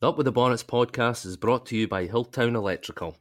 [0.00, 3.18] The Up with the Bonnets podcast is brought to you by Hilltown Electrical.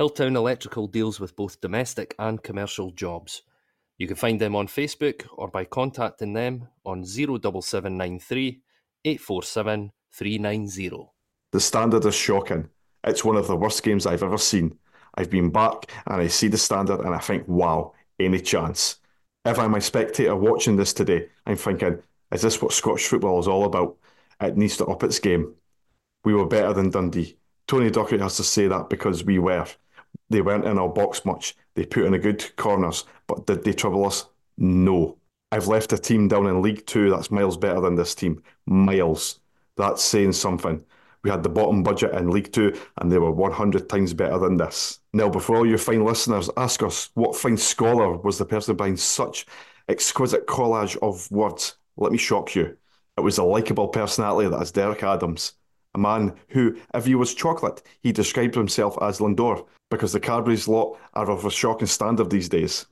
[0.00, 3.42] Hilltown Electrical deals with both domestic and commercial jobs.
[3.98, 8.60] You can find them on Facebook or by contacting them on 07793
[9.04, 10.90] 847 390.
[11.52, 12.68] The standard is shocking.
[13.04, 14.76] It's one of the worst games I've ever seen.
[15.14, 18.96] I've been back and I see the standard and I think, wow, any chance.
[19.44, 23.46] If I'm a spectator watching this today, I'm thinking, is this what Scottish football is
[23.46, 23.96] all about?
[24.40, 25.54] It needs to up its game
[26.24, 27.36] we were better than Dundee.
[27.66, 29.66] Tony Docherty has to say that because we were.
[30.30, 31.54] They weren't in our box much.
[31.74, 34.26] They put in a good corners, but did they trouble us?
[34.56, 35.18] No.
[35.52, 38.42] I've left a team down in League Two that's miles better than this team.
[38.66, 39.40] Miles.
[39.76, 40.84] That's saying something.
[41.22, 44.56] We had the bottom budget in League Two, and they were 100 times better than
[44.56, 45.00] this.
[45.12, 49.00] Now, before all you fine listeners ask us what fine scholar was the person behind
[49.00, 49.46] such
[49.88, 52.76] exquisite collage of words, let me shock you.
[53.16, 55.54] It was a likeable personality that is Derek Adams
[55.94, 60.68] a man who, if he was chocolate, he described himself as Lindor, because the Cadbury's
[60.68, 62.86] lot are of a shocking standard these days.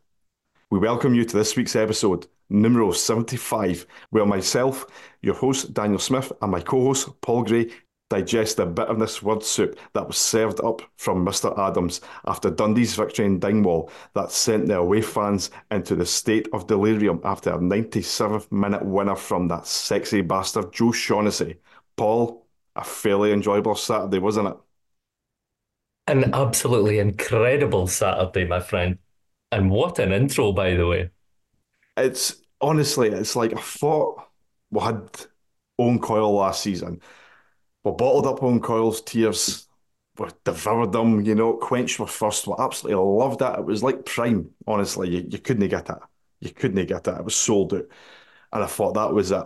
[0.71, 4.87] We welcome you to this week's episode, numero 75, where myself,
[5.23, 7.71] your host Daniel Smith, and my co host Paul Gray
[8.09, 11.57] digest the bitterness word soup that was served up from Mr.
[11.59, 16.67] Adams after Dundee's victory in Dingwall that sent the away fans into the state of
[16.69, 21.57] delirium after a 97th minute winner from that sexy bastard Joe Shaughnessy.
[21.97, 22.46] Paul,
[22.77, 24.57] a fairly enjoyable Saturday, wasn't it?
[26.09, 28.99] An absolutely incredible Saturday, my friend.
[29.53, 31.11] And what an intro, by the way.
[31.97, 34.29] It's honestly, it's like I thought
[34.71, 35.09] we had
[35.79, 37.01] Owen Coyle last season.
[37.85, 39.69] We bottled up Owen Coyle's tears.
[40.19, 42.47] We devoured them, you know, quenched my first.
[42.47, 43.61] We absolutely loved it.
[43.61, 45.11] It was like prime, honestly.
[45.11, 46.01] You, you couldn't get that.
[46.41, 47.19] You couldn't get it.
[47.19, 47.87] It was sold out.
[48.53, 49.45] And I thought that was it.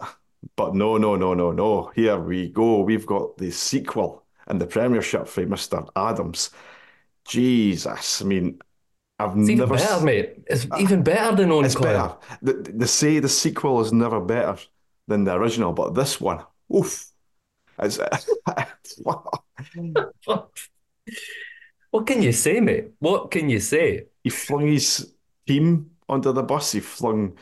[0.57, 1.93] But no, no, no, no, no.
[1.95, 2.81] Here we go.
[2.81, 5.89] We've got the sequel and the Premiership for Mr.
[5.97, 6.51] Adams.
[7.25, 8.23] Jesus.
[8.23, 8.59] I mean,
[9.19, 9.75] I've it's never.
[9.75, 10.35] Even better, mate.
[10.47, 12.15] It's uh, even better than Owen It's better.
[12.43, 14.57] They, they say the sequel is never better
[15.07, 16.43] than the original, but this one,
[16.75, 17.07] oof.
[17.79, 17.99] It's,
[21.91, 22.93] what can you say, mate?
[22.99, 24.07] What can you say?
[24.23, 25.13] He flung his
[25.47, 26.73] team under the bus.
[26.73, 27.37] He flung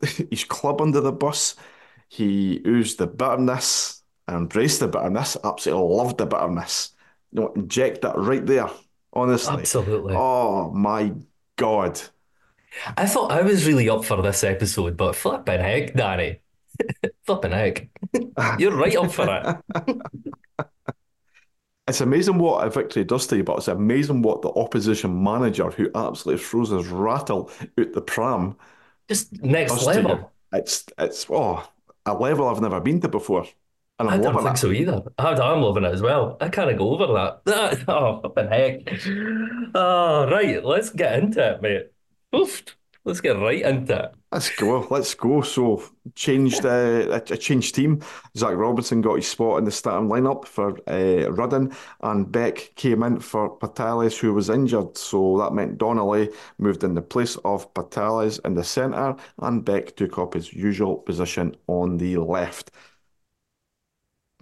[0.30, 1.56] his club under the bus.
[2.08, 5.36] He oozed the bitterness and embraced the bitterness.
[5.42, 6.92] Absolutely loved the bitterness.
[7.32, 8.68] You know, inject that right there.
[9.12, 10.14] Honestly, absolutely.
[10.16, 11.12] Oh my
[11.56, 12.00] god!
[12.96, 16.40] I thought I was really up for this episode, but flipping heck, Danny,
[17.26, 17.88] flipping heck,
[18.58, 20.66] you're right up for it.
[21.86, 25.70] It's amazing what a victory does to you, but it's amazing what the opposition manager,
[25.70, 28.56] who absolutely throws his rattle out the pram,
[29.08, 30.32] just next level.
[30.52, 31.68] It's it's oh
[32.06, 33.46] a level I've never been to before.
[33.98, 34.58] And I'm I don't think it.
[34.58, 35.02] so either.
[35.18, 36.36] I'm loving it as well.
[36.40, 37.12] I can't go over
[37.46, 37.84] that.
[37.88, 38.80] Oh, flipping heck.
[39.74, 40.64] Oh, right.
[40.64, 41.92] Let's get into it, mate.
[42.34, 42.62] Oof.
[43.04, 44.14] Let's get right into it.
[44.32, 44.86] Let's go.
[44.90, 45.42] Let's go.
[45.42, 45.82] So,
[46.14, 48.00] changed uh, a changed team.
[48.34, 53.02] Zach Robinson got his spot in the starting lineup for uh, Rudden, and Beck came
[53.02, 54.96] in for Portales, who was injured.
[54.96, 59.96] So that meant Donnelly moved in the place of Portales in the centre, and Beck
[59.96, 62.70] took up his usual position on the left.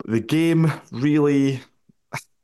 [0.05, 1.61] The game really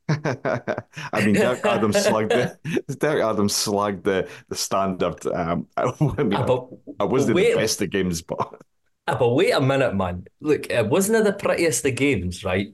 [0.09, 5.27] I mean, Derek Adams slagged the Derek Adams slagged the the standard.
[5.27, 5.85] Um, I,
[6.23, 8.63] mean, uh, but, I wasn't wait, the best of games, but
[9.07, 10.27] uh, but wait a minute, man.
[10.41, 12.69] Look, it wasn't the prettiest of games, right?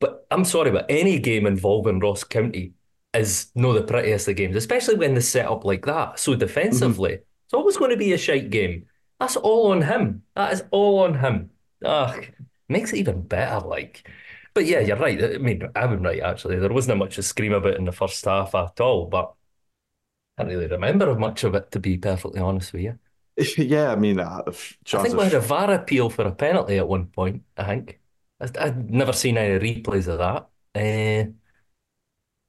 [0.00, 2.72] But I'm sorry, but any game involving Ross County
[3.14, 6.18] is no the prettiest of games, especially when they set up like that.
[6.18, 7.22] So defensively, mm-hmm.
[7.44, 8.86] it's always going to be a shite game.
[9.20, 10.22] That's all on him.
[10.34, 11.50] That is all on him.
[11.84, 12.26] Ugh,
[12.68, 13.64] makes it even better.
[13.64, 14.08] Like
[14.54, 15.22] but yeah, you're right.
[15.22, 16.58] I mean, I'm right, actually.
[16.58, 19.34] There wasn't much to scream about in the first half at all, but
[20.36, 22.98] I can't really remember much of it, to be perfectly honest with you.
[23.56, 26.86] Yeah, I mean, uh, I think we had a VAR appeal for a penalty at
[26.86, 28.00] one point, I think.
[28.40, 30.48] I, would never seen any replays of that.
[30.74, 31.30] Uh,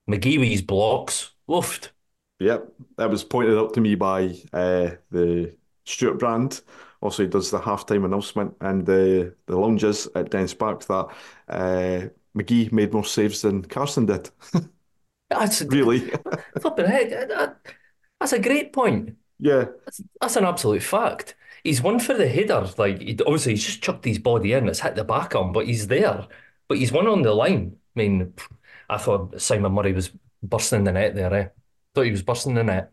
[0.10, 1.90] McGeewy's blocks, woofed.
[2.40, 5.56] Yep, that was pointed out to me by uh, the
[5.86, 6.62] Stuart Brand
[7.04, 11.08] also he does the halftime announcement and the the lounges at Dens Park that
[11.50, 14.30] uh, McGhee made more saves than Carson did.
[15.30, 16.00] that's really
[16.62, 17.78] flipping heck.
[18.20, 19.18] That's a great point.
[19.38, 21.36] Yeah, that's, that's, an absolute fact.
[21.66, 22.66] He's one for the header.
[22.78, 24.70] Like he, obviously he's just chucked his body in.
[24.70, 26.26] It's hit the back on, but he's there.
[26.70, 27.76] But he's one on the line.
[27.96, 28.34] I mean,
[28.90, 30.12] I thought Simon Murray was
[30.42, 31.34] bursting the net there.
[31.34, 31.48] Eh?
[31.94, 32.93] Thought he was bursting the net.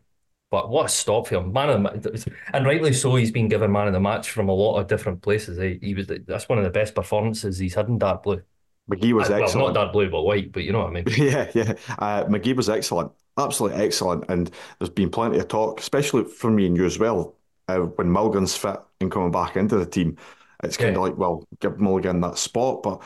[0.51, 3.15] But what a stop for him, man of the match, and rightly so.
[3.17, 5.59] He's been given man of the match from a lot of different places.
[5.59, 8.43] He, he was that's one of the best performances he's had in dark blue.
[8.91, 11.07] McGhee was well, not dark blue, but white, but you know what I mean.
[11.17, 11.75] Yeah, yeah.
[11.99, 14.25] Uh, McGhee was excellent, absolutely excellent.
[14.29, 17.37] And there's been plenty of talk, especially from me and you as well,
[17.69, 20.17] uh, when Mulligan's fit and coming back into the team.
[20.63, 22.83] It's kind of Yeah, like, well, give Mulligan that spot.
[22.83, 23.03] But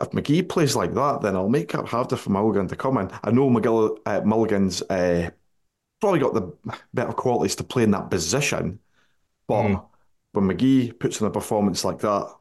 [0.00, 3.10] if McGhee plays like that, then I'll make it harder for Mulligan to come in.
[3.24, 5.30] I know McGill, uh, Mulligan's uh,
[6.00, 6.52] probably got the
[6.92, 8.80] better qualities to play in that position,
[9.52, 9.88] mm, but
[10.32, 12.34] when McGhee puts in a performance like that,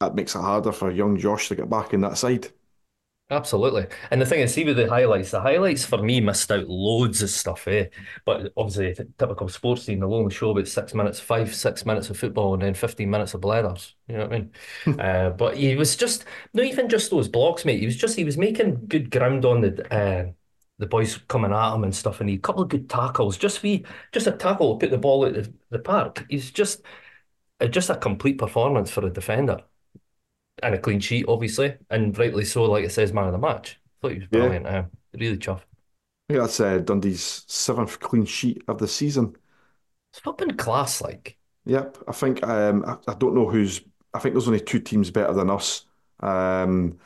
[0.00, 2.48] that makes it harder for young Josh to get back in that side.
[3.30, 3.86] absolutely.
[4.10, 7.22] And the thing is, see with the highlights, the highlights for me missed out loads
[7.22, 7.88] of stuff, eh?
[8.24, 12.16] But obviously, typical sports team, they'll only show about six minutes, five, six minutes of
[12.18, 13.94] football and then 15 minutes of blathers.
[14.08, 14.52] You know what I mean?
[14.98, 16.24] Uh, but he was just,
[16.54, 17.80] not even just those blocks, mate.
[17.80, 20.32] He was just, he was making good ground on the, uh,
[20.78, 23.36] the boys coming at him and stuff, and he a couple of good tackles.
[23.38, 26.26] Just we, just a tackle put the ball at the, the park.
[26.30, 26.82] He's just,
[27.60, 29.62] uh, just a complete performance for a defender.
[30.62, 33.80] and a clean sheet, obviously, and rightly so, like it says, man of the match.
[33.80, 34.66] I thought he was Yeah, brilliant.
[34.66, 34.84] Uh,
[35.14, 35.62] really chuffed.
[36.28, 39.36] Think that's uh, Dundee's seventh clean sheet of the season.
[40.12, 41.38] It's flipping class, like.
[41.66, 43.82] Yep, I think um, I, I don't know who's.
[44.14, 45.86] I think there's only two teams better than us.
[46.20, 46.98] Um,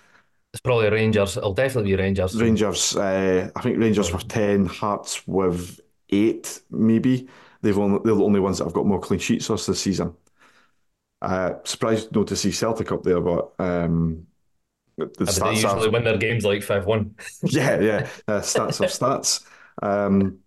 [0.52, 1.36] It's probably Rangers.
[1.36, 2.42] It'll definitely be Rangers.
[2.42, 2.96] Rangers.
[2.96, 7.28] Uh, I think Rangers with ten, Hearts with eight, maybe.
[7.60, 10.16] They've only they're the only ones that have got more clean sheets us this season.
[11.20, 14.26] Uh, surprised not to see Celtic up there, but um,
[14.98, 17.14] the the but they usually win their games like 5-1.
[17.42, 18.08] yeah, yeah.
[18.28, 19.44] Uh, stats of stats.
[19.82, 20.38] Um,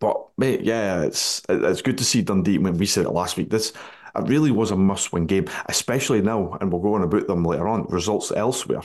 [0.00, 2.58] But mate, yeah, it's it's good to see Dundee.
[2.58, 3.72] When we said it last week, this
[4.16, 7.68] it really was a must-win game, especially now, and we'll go on about them later
[7.68, 7.86] on.
[7.88, 8.82] Results elsewhere,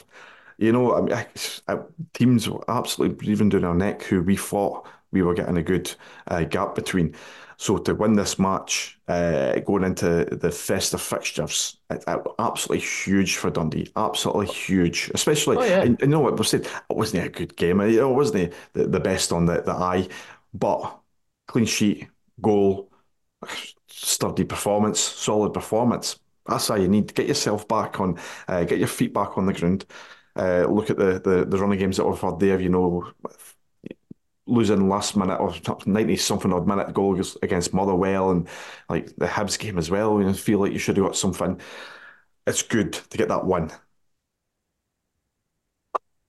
[0.62, 1.28] you know, I mean, I,
[1.68, 1.80] I,
[2.14, 5.92] teams were absolutely breathing down our neck who we thought we were getting a good
[6.28, 7.16] uh, gap between.
[7.58, 13.38] So to win this match, uh, going into the festive fixtures, it, it, absolutely huge
[13.38, 13.92] for Dundee.
[13.96, 15.58] Absolutely huge, especially.
[15.58, 15.82] Oh, yeah.
[15.82, 16.66] And, and you know what we said?
[16.66, 17.82] It wasn't a good game.
[17.82, 20.08] It wasn't the, the best on the, the eye,
[20.54, 21.00] but
[21.48, 22.08] clean sheet,
[22.40, 22.92] goal,
[23.88, 26.20] sturdy performance, solid performance.
[26.48, 27.08] That's how you need.
[27.08, 29.86] To get yourself back on, uh, get your feet back on the ground.
[30.36, 32.60] Uh, look at the, the the running games that we've had there.
[32.60, 33.12] You know,
[34.48, 35.54] losing last minute or
[35.86, 38.48] ninety something odd minute goal against Motherwell and
[38.90, 40.20] like the Hibs game as well.
[40.20, 41.60] You know, feel like you should have got something.
[42.48, 43.72] It's good to get that win.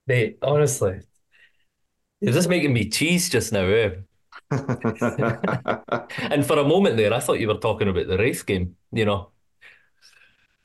[0.06, 1.00] Mate, honestly,
[2.20, 3.90] you're just making me cheese just now, eh?
[6.30, 9.04] And for a moment there, I thought you were talking about the race game, you
[9.04, 9.32] know.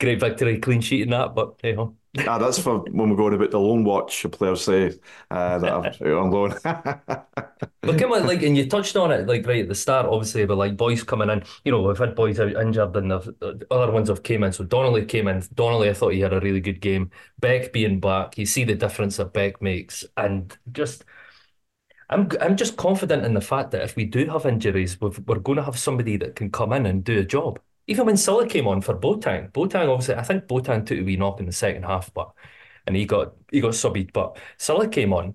[0.00, 1.96] Great victory, clean sheet and that, but hey ho.
[2.26, 4.26] Ah, that's for when we're going about the loan watch.
[4.32, 4.98] Players say
[5.30, 6.54] uh, that I'm out on loan.
[7.84, 10.44] But come on, like, and you touched on it, like, right at the start, obviously,
[10.44, 13.66] but like boys coming in, you know, we've had boys out injured and the the
[13.70, 14.52] other ones have came in.
[14.52, 15.42] So Donnelly came in.
[15.54, 17.10] Donnelly, I thought he had a really good game.
[17.38, 20.04] Beck being back, you see the difference that Beck makes.
[20.18, 21.04] And just,
[22.10, 25.38] I'm I'm just confident in the fact that if we do have injuries, we've, we're
[25.38, 27.60] going to have somebody that can come in and do a job.
[27.88, 31.16] Even when Sylla came on for Boateng, Boateng obviously, I think Boateng took a wee
[31.16, 32.30] knock in the second half, but
[32.86, 34.12] and he got he got subbied.
[34.12, 35.34] But Sylla came on,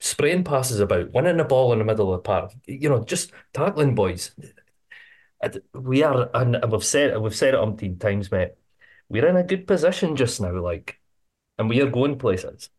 [0.00, 3.32] spraying passes about, winning the ball in the middle of the park, you know, just
[3.54, 4.32] tackling boys.
[5.74, 8.52] We are, and we've said we've said it umpteen times, mate.
[9.08, 11.00] We're in a good position just now, like,
[11.58, 12.70] and we are going places.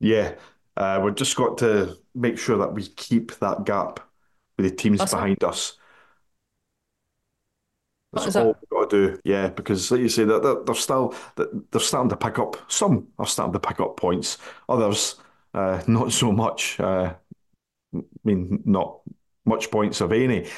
[0.00, 0.34] Yeah,
[0.76, 4.00] uh, we've just got to make sure that we keep that gap
[4.56, 5.16] with the teams That's it.
[5.16, 5.78] behind us.
[8.16, 9.20] That That's is all we've got to do.
[9.24, 12.56] Yeah, because like you say, that they're, they're still they're starting to pick up.
[12.70, 14.38] Some are starting to pick up points.
[14.68, 15.16] Others,
[15.52, 16.80] uh, not so much.
[16.80, 17.14] Uh,
[17.94, 19.00] I mean, not
[19.44, 20.48] much points of any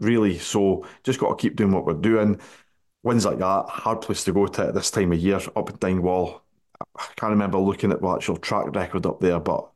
[0.00, 0.38] really.
[0.38, 2.40] So just got to keep doing what we're doing.
[3.04, 5.80] Wins like that, hard place to go to at this time of year, up and
[5.80, 6.42] Dingwall.
[6.96, 9.70] I can't remember looking at the actual track record up there, but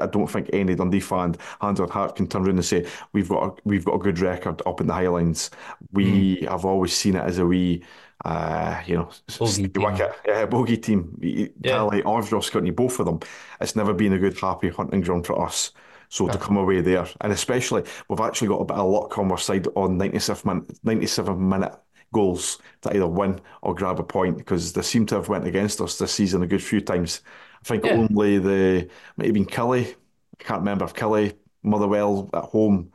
[0.00, 3.28] I, don't think any Dundee fan, hand on heart, can turn around and say we've
[3.28, 5.50] got a, we've got a good record up in the Highlands.
[5.50, 5.86] Mm.
[5.92, 7.82] We have always seen it as a wee,
[8.24, 11.18] uh, you know, Bogey wicket, yeah, bogey team.
[11.22, 11.84] Yeah.
[12.04, 13.20] ours, Ross County, both of them.
[13.60, 15.72] It's never been a good, happy hunting ground for us.
[16.10, 19.18] So to Uh, come away there, and especially we've actually got a bit of luck
[19.18, 21.74] on our side on 97 minute, 97 minute
[22.12, 25.80] goals to either win or grab a point because they seem to have went against
[25.80, 27.20] us this season a good few times.
[27.64, 27.92] I think yeah.
[27.92, 29.94] only the might have been Kelly.
[30.40, 32.92] I can't remember if Kelly Motherwell at home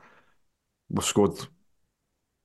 [0.89, 1.37] was scored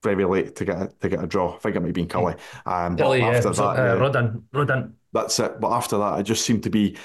[0.03, 1.55] very late to get a, to get a draw.
[1.55, 2.35] I think it might have been Kelly.
[2.67, 3.29] Um, Kelly, yeah.
[3.29, 4.97] after that, uh, Rudden, Rudden.
[5.13, 5.61] that's it.
[5.61, 6.97] But after that, it just seemed to be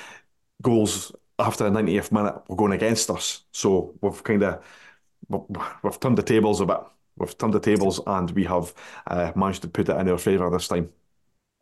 [0.62, 3.44] goals after the 90th minute were going against us.
[3.52, 4.64] So we've kind of
[5.28, 5.42] we've,
[5.84, 6.78] we've turned the tables a bit.
[7.18, 8.74] We've turned the tables and we have
[9.08, 10.90] uh, managed to put it in our favour this time.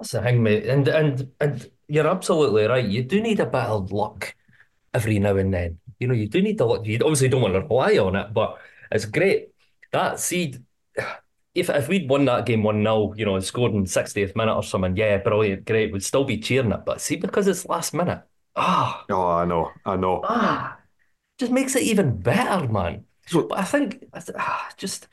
[0.01, 0.65] That's the thing, mate.
[0.67, 2.85] And and and you're absolutely right.
[2.85, 4.35] You do need a bit of luck
[4.93, 5.79] every now and then.
[5.99, 6.85] You know, you do need the luck.
[6.85, 8.59] You obviously don't want to rely on it, but
[8.91, 9.49] it's great.
[9.93, 10.63] That seed,
[11.55, 14.55] if if we'd won that game 1 0, you know, and scored in 60th minute
[14.55, 15.93] or something, yeah, brilliant, great.
[15.93, 16.85] We'd still be cheering it.
[16.85, 18.23] But see, because it's last minute,
[18.55, 20.21] ah, Oh, I know, I know.
[20.23, 20.79] ah,
[21.39, 23.05] just makes it even better, man.
[23.27, 25.09] So But I think I th- ah, just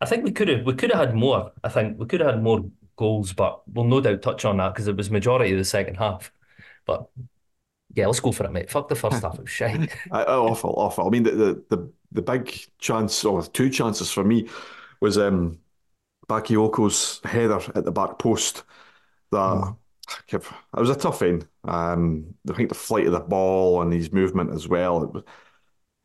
[0.00, 1.52] I think we could have we could have had more.
[1.64, 2.64] I think we could have had more
[2.96, 5.96] goals, but we'll no doubt touch on that because it was majority of the second
[5.96, 6.32] half.
[6.86, 7.08] But
[7.94, 8.70] yeah, let's go for it, mate.
[8.70, 9.92] Fuck the first half, it was shite.
[10.12, 11.06] Awful, awful.
[11.06, 14.48] I mean, the, the the the big chance, or two chances for me,
[15.00, 15.58] was um
[16.28, 18.64] Bakayoko's header at the back post.
[19.32, 19.76] That Mm.
[20.32, 20.42] it
[20.80, 21.46] was a tough end.
[21.64, 25.02] Um, I think the flight of the ball and his movement as well.
[25.04, 25.24] It was,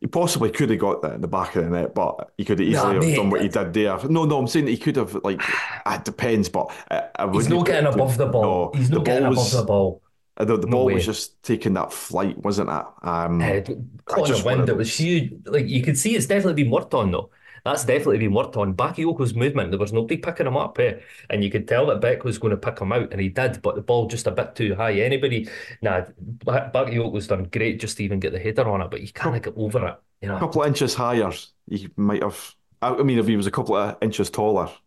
[0.00, 2.58] he possibly could have got that in the back of the net, but he could
[2.60, 3.98] have Nah, easily have done what he did there.
[4.08, 5.40] No, no, I'm saying he could have like
[5.86, 8.44] it depends, but I, I He's wouldn't getting above the ball.
[8.44, 10.02] No, He's not getting ball above the ball.
[10.36, 10.92] the, the No ball way.
[10.92, 12.86] was just taking that flight, wasn't it?
[13.02, 13.60] Um, Uh,
[14.04, 15.32] caught in the wind, of it was huge.
[15.46, 17.30] Like you could see, it's definitely been worked on though.
[17.64, 18.74] That's definitely been worked on.
[18.74, 21.00] Bakayoko's movement, there was nobody picking him up, eh?
[21.30, 23.62] And you could tell that Beck was going to pick him out, and he did,
[23.62, 24.92] but the ball just a bit too high.
[25.00, 25.48] Anybody,
[25.82, 29.12] nah, Ba- Bakayoko's done great just to even get the header on it, but you
[29.12, 31.30] can't get over it, you a couple of inches higher,
[31.68, 32.54] he might have.
[32.80, 34.70] I I mean, if he was a couple of inches taller.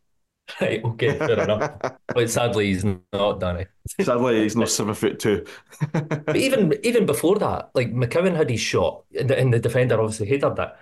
[0.60, 1.72] Right, okay, fair enough.
[2.13, 3.70] But sadly, he's not done it.
[4.01, 5.46] Sadly, he's not seven foot two.
[6.28, 10.00] But even even before that, like McCowan had his shot, and the, and the defender
[10.00, 10.80] obviously headed that.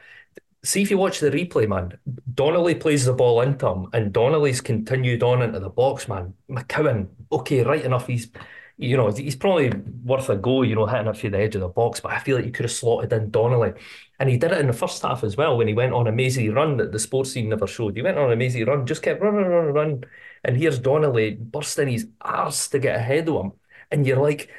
[0.64, 1.98] See if you watch the replay, man.
[2.34, 6.34] Donnelly plays the ball into him, and Donnelly's continued on into the box, man.
[6.50, 8.08] McCowan, okay, right enough.
[8.08, 8.30] He's,
[8.78, 9.70] you know, he's probably
[10.04, 12.02] worth a go, you know, hitting it through the edge of the box.
[12.02, 13.72] But I feel like you could have slotted in Donnelly,
[14.20, 16.12] and he did it in the first half as well when he went on a
[16.12, 17.96] mazy run that the sports scene never showed.
[17.96, 20.04] He went on a mazy run, just kept running, running, running,
[20.44, 23.52] and here's Donnelly bursting his arse to get ahead of him,
[23.92, 24.50] and you're like,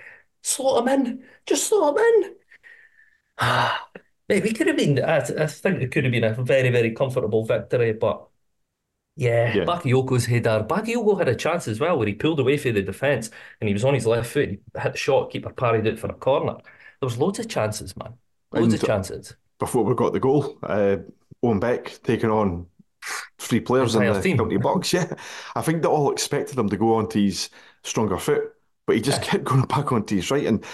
[0.43, 2.35] slot him in, just slot him in.
[3.43, 3.89] Ah,
[4.31, 6.93] Mate, we could have been, I, I think it could have been a very, very
[6.93, 8.29] comfortable victory, but
[9.17, 9.65] yeah, Yeah.
[9.65, 10.65] Bakayoko's header.
[10.69, 13.75] Bakayoko had a chance as well where he pulled away from the defence and he
[13.75, 14.49] was on his left foot.
[14.51, 16.55] He hit the shot, keeper parried it for a corner.
[16.55, 18.15] There was loads of chances, man.
[18.53, 19.37] Loads of chances.
[19.59, 20.97] before we got the goal, uh,
[21.43, 22.67] Owen Beck taking on
[23.39, 24.37] three players in the team.
[24.39, 24.93] county box.
[24.93, 25.15] Yeah,
[25.55, 27.51] I think they all expected him to go onto his
[27.83, 28.53] stronger foot,
[28.87, 29.31] but he just Yeah.
[29.33, 30.47] kept going back onto his right.
[30.47, 30.65] And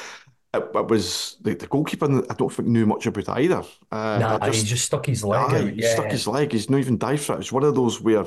[0.55, 3.63] it, it was the, the goalkeeper, I don't think knew much about it either.
[3.93, 5.75] Uh, Nah, I he just, just stuck his leg aye, out.
[5.75, 5.83] he Yeah.
[5.83, 6.53] stuck his leg.
[6.53, 7.41] He's not even dived for it.
[7.41, 8.27] It's one of those where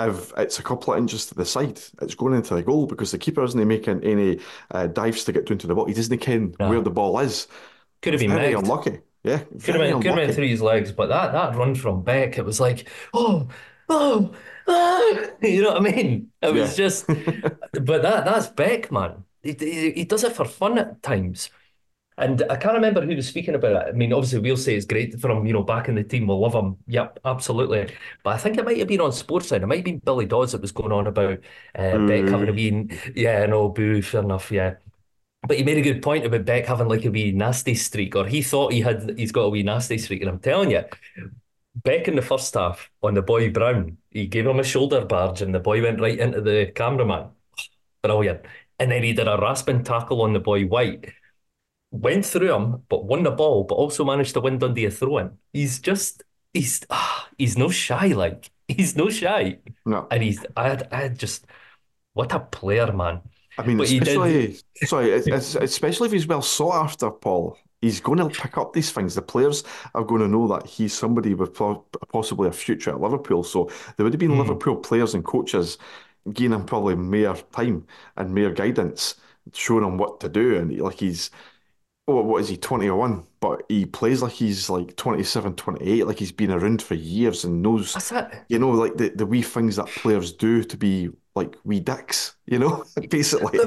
[0.00, 3.10] if it's a couple of inches to the side, it's going into the goal because
[3.10, 5.84] the keeper isn't making any uh, dives to get down to the ball.
[5.86, 6.68] He doesn't ken No.
[6.68, 7.48] where the ball is.
[8.02, 8.54] Could have been Very megged.
[8.54, 9.00] unlucky.
[9.24, 12.02] Yeah, Could have been, could have been through his legs, but that that run from
[12.02, 13.48] Beck, it was like, oh,
[13.88, 14.34] oh,
[14.68, 15.00] ah,
[15.42, 16.32] you know what I mean?
[16.42, 16.76] It was Yeah.
[16.76, 17.06] just,
[17.72, 19.24] but that that's Beck, man.
[19.42, 21.50] He, he, he does it for fun at times.
[22.18, 23.88] And I can't remember who was speaking about it.
[23.88, 26.26] I mean, obviously, we'll say it's great for him, you know, back in the team.
[26.26, 26.76] We'll love him.
[26.86, 27.88] Yep, absolutely.
[28.22, 29.62] But I think it might have been on Sportside.
[29.62, 31.38] It might have been Billy Dodds that was going on about
[31.74, 34.74] uh, Beck having a wee, yeah, no, boo, fair enough, yeah.
[35.48, 38.26] But he made a good point about Beck having like a wee nasty streak, or
[38.26, 40.20] he thought he had he's got a wee nasty streak.
[40.20, 40.84] And I'm telling you,
[41.74, 45.40] Beck in the first half on the boy Brown, he gave him a shoulder barge
[45.42, 47.30] and the boy went right into the cameraman.
[48.02, 48.42] Brilliant.
[48.80, 51.12] And then he did a rasping tackle on the boy White.
[51.92, 55.18] Went through him, but won the ball, but also managed to win Dundee a throw
[55.18, 55.38] in.
[55.52, 59.58] He's just he's ah, he's no shy, like he's no shy.
[59.84, 60.12] No.
[60.12, 61.46] And he's I had, I just
[62.14, 63.22] what a player, man.
[63.58, 67.58] I mean, But especially sorry, especially if he's well sought after, Paul.
[67.82, 69.14] He's going to pick up these things.
[69.14, 71.58] The players are going to know that he's somebody with
[72.12, 73.42] possibly a future at Liverpool.
[73.42, 74.38] So there would have been Hmm.
[74.38, 75.78] Liverpool players and coaches
[76.32, 77.86] giving him probably more time
[78.16, 79.16] and more guidance,
[79.52, 80.56] showing him what to do.
[80.56, 81.30] And like he's,
[82.06, 83.26] what, what is he, 21?
[83.40, 87.62] But he plays like he's like 27, 28, like he's been around for years and
[87.62, 87.98] knows,
[88.48, 92.36] you know, like the, the wee things that players do to be like wee dicks,
[92.46, 93.60] you know, basically.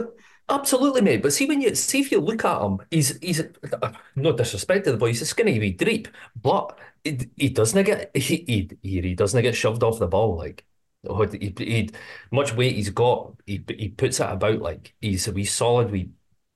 [0.49, 1.21] Absolutely, mate.
[1.21, 4.85] But see when you see if you look at him, he's he's uh, no disrespect
[4.85, 8.43] to the boy, he's a skinny wee dreep, but he, he doesn't get he,
[8.81, 10.65] he he doesn't get shoved off the ball like
[11.07, 11.89] oh, he, he
[12.31, 16.11] much weight he's got, he he puts it about like he's a wee solid wee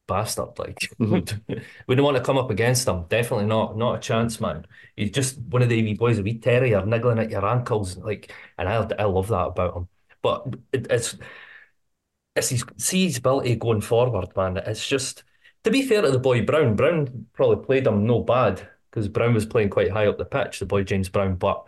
[0.07, 0.57] bastard.
[0.57, 1.63] Like Mhm.
[1.87, 3.05] wouldn't want to come up against him.
[3.09, 4.65] Definitely not, not a chance, man.
[4.95, 8.31] He's just one of the wee boys, a wee terrier niggling at your ankles, like,
[8.57, 9.87] and I I love that about him.
[10.21, 11.15] But it, it's
[12.35, 14.57] it's his, see his ability going forward, man.
[14.57, 15.23] It's just
[15.63, 19.33] to be fair to the boy Brown, Brown probably played him no bad because Brown
[19.33, 21.35] was playing quite high up the pitch, the boy James Brown.
[21.35, 21.65] But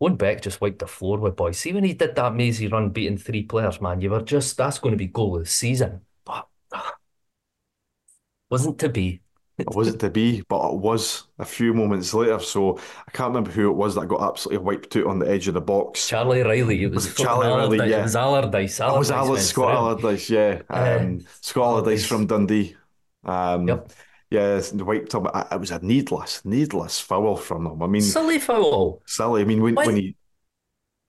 [0.00, 1.58] Owen Beck just wiped the floor with boys.
[1.58, 4.78] See when he did that mazy run beating three players, man, you were just that's
[4.78, 6.00] going to be goal of the season.
[6.24, 6.46] But
[8.50, 9.20] wasn't to be.
[9.58, 12.38] It wasn't to be, but it was a few moments later.
[12.38, 15.48] So I can't remember who it was that got absolutely wiped out on the edge
[15.48, 16.08] of the box.
[16.08, 16.82] Charlie Riley.
[16.82, 17.78] It was, Was Charlie Riley?
[17.78, 17.90] Allardyce.
[17.90, 17.98] Yeah.
[18.00, 18.80] It was Allardyce.
[18.80, 19.74] It was Allardyce Scott.
[19.74, 20.62] Allardyce, yeah.
[20.70, 22.06] Um, Scott Allardyce Allardyce.
[22.06, 22.74] from Dundee.
[23.22, 23.92] Um, Yep.
[24.30, 25.26] Yeah, it's wiped him.
[25.26, 27.82] It it was a needless, needless foul from him.
[27.82, 29.02] I mean, Silly foul.
[29.06, 29.42] silly.
[29.42, 30.16] I mean, when, Why- when he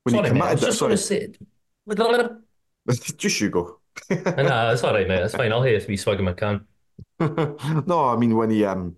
[0.04, 0.44] when Sorry, he mate.
[0.44, 1.34] I committed was that, just sorry, say.
[3.18, 3.80] just you go.
[4.36, 5.20] Nah, it's all right, mate.
[5.22, 5.52] That's fine.
[5.54, 6.66] I'll have a wee swig of my can.
[7.88, 8.98] No, I mean when he um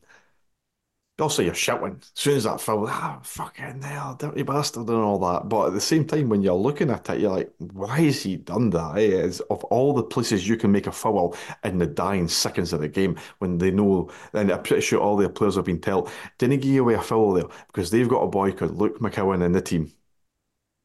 [1.24, 5.20] also you're shouting as soon as that foul, ah fucking hell, dirty bastard and all
[5.20, 5.50] that.
[5.50, 8.38] But at the same time when you're looking at it, you're like, why has he
[8.38, 8.98] done that?
[8.98, 12.82] It's of all the places you can make a foul in the dying seconds of
[12.82, 16.10] the game when they know and I'm pretty sure all their players have been told,
[16.38, 19.44] didn't give you away a foul there because they've got a boy called Luke McCowan
[19.44, 19.92] in the team.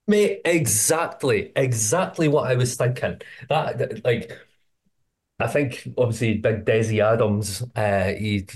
[0.07, 3.21] Mate, exactly, exactly what I was thinking.
[3.49, 4.33] That, that- like,
[5.41, 8.47] I think obviously Big Desi Adams, uh, he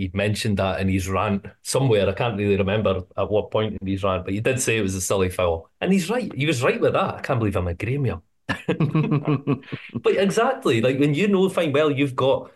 [0.00, 2.08] he mentioned that in his rant somewhere.
[2.08, 4.82] I can't really remember at what point in his rant, but he did say it
[4.82, 6.32] was a silly foul, and he's right.
[6.34, 7.14] He was right with that.
[7.16, 8.22] I can't believe I'm agreeing with him.
[10.02, 12.50] But exactly, like when you know fine well, you've got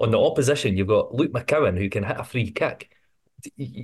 [0.00, 2.90] on the opposition, you've got Luke McCowan who can hit a free kick.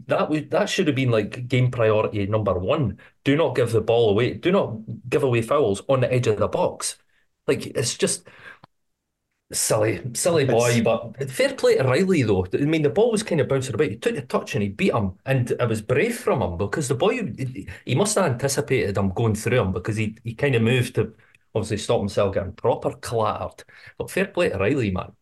[0.08, 2.98] That would that should have been like game priority number one.
[3.24, 4.34] Do not give the ball away.
[4.34, 4.76] Do not
[5.08, 6.98] give away fouls on the edge of the box.
[7.46, 8.28] Like it's just
[9.52, 10.70] silly, silly boy.
[10.70, 10.80] It's-
[11.18, 12.46] But fair play to Riley though.
[12.52, 13.88] I mean, the ball was kind of bouncing about.
[13.88, 16.88] He took the touch and he beat him, and it was brave from him because
[16.88, 17.16] the boy
[17.84, 21.14] he must have anticipated him going through him because he he kind of moved to
[21.54, 23.64] obviously stop himself getting proper clattered.
[23.98, 25.12] But fair play to Riley, man.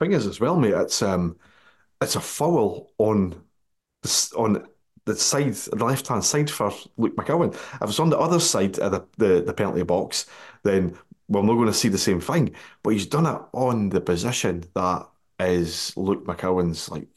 [0.00, 1.36] Thing is as well, mate, it's um
[2.00, 3.44] it's a foul on
[4.02, 4.66] the on
[5.06, 7.54] the side, the left hand side for Luke McCowan.
[7.54, 10.26] If it's on the other side of the, the, the penalty box,
[10.64, 10.98] then
[11.30, 12.54] we're not going to see the same thing.
[12.82, 15.08] But he's done it on the position that
[15.40, 17.08] is Luke McCowan's like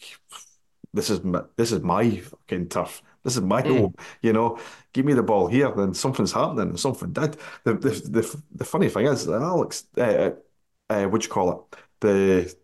[0.93, 3.01] this is my, this is my fucking turf.
[3.23, 3.77] This is my Mm.
[3.77, 3.95] home.
[4.21, 4.59] You know,
[4.93, 7.37] give me the ball here, then something's happening, and something did.
[7.63, 10.31] The the the, the funny thing is, that Alex, uh,
[10.89, 11.77] uh, what do you call it?
[12.01, 12.55] The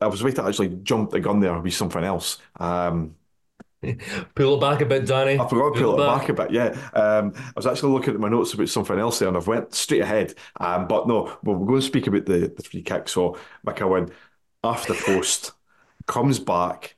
[0.00, 2.38] I was waiting to actually jump the gun there with something else.
[2.60, 3.16] Um,
[4.34, 5.38] Pull it back a bit, Danny.
[5.38, 6.50] I forgot to pull it back a bit.
[6.50, 9.46] Yeah, um, I was actually looking at my notes about something else there, and I've
[9.46, 10.34] went straight ahead.
[10.58, 13.08] Um, but no, well, we're going to speak about the the free kick.
[13.08, 14.12] So McCowan,
[14.64, 15.52] after post,
[16.06, 16.96] comes back,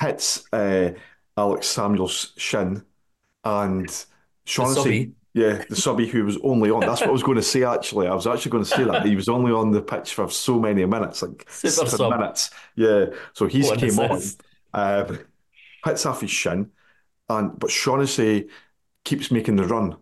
[0.00, 0.92] hits uh,
[1.36, 2.84] Alex Samuel's shin,
[3.44, 4.06] and
[4.46, 5.12] Shaughnessy.
[5.34, 6.84] Yeah, the subby who was only on.
[6.86, 7.64] That's what I was going to say.
[7.64, 10.30] Actually, I was actually going to say that he was only on the pitch for
[10.30, 12.10] so many minutes, like Super seven sub.
[12.10, 12.50] minutes.
[12.76, 14.20] Yeah, so he's What came on,
[14.74, 15.18] um,
[15.84, 16.70] hits off his shin,
[17.28, 18.48] and but Shaughnessy
[19.04, 19.96] keeps making the run.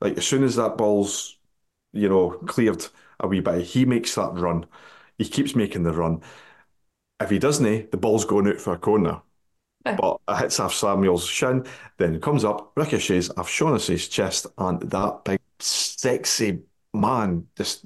[0.00, 1.38] Like as soon as that ball's,
[1.92, 2.86] you know, cleared
[3.20, 4.66] a wee bit, he makes that run.
[5.18, 6.22] He keeps making the run.
[7.20, 9.20] If he doesn't, the ball's going out for a corner.
[9.84, 9.96] Eh.
[9.96, 14.80] But it hits off Samuel's shin, then it comes up, ricochets off Shaughnessy's chest, and
[14.82, 16.60] that big, sexy
[16.94, 17.84] man just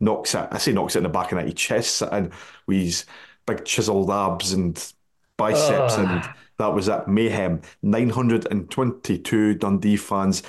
[0.00, 0.48] knocks it.
[0.50, 1.46] I say knocks it in the back of that.
[1.46, 2.32] He chests it in
[2.66, 3.06] with his
[3.46, 4.92] big chiseled abs and
[5.36, 6.36] biceps, and Ah.
[6.58, 7.08] that was it.
[7.08, 7.60] Mayhem.
[7.82, 10.42] 922 Dundee fans,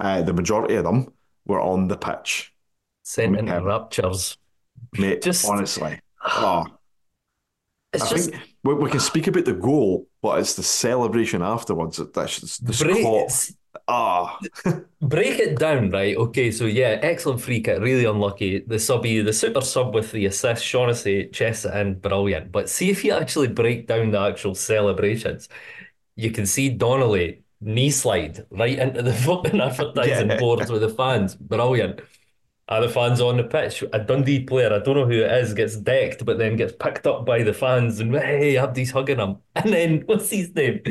[0.00, 1.12] uh, the majority of them
[1.46, 2.52] were on the pitch.
[3.02, 4.36] Sent into raptures.
[4.98, 6.00] Mate, Just- honestly.
[6.24, 6.64] Oh,
[7.94, 11.40] It's I just think we, we can speak about the goal, but it's the celebration
[11.42, 13.02] afterwards that- that's just the break,
[13.86, 14.46] Ah,
[15.00, 16.16] break it down, right?
[16.16, 18.60] Okay, so yeah, excellent free kick, really unlucky.
[18.60, 22.52] The subby, the super sub with the assist, Shaughnessy chests it in, brilliant.
[22.52, 25.48] But see if you actually break down the actual celebrations,
[26.16, 30.36] you can see Donnelly knee slide right into the fucking advertising Yeah.
[30.36, 31.34] boards with the fans.
[31.36, 32.00] Brilliant.
[32.68, 33.84] Are the fans on the pitch?
[33.92, 37.06] A Dundee player, I don't know who it is, gets decked, but then gets picked
[37.06, 39.38] up by the fans and hey, Abdi's hugging him.
[39.56, 40.82] And then what's his name?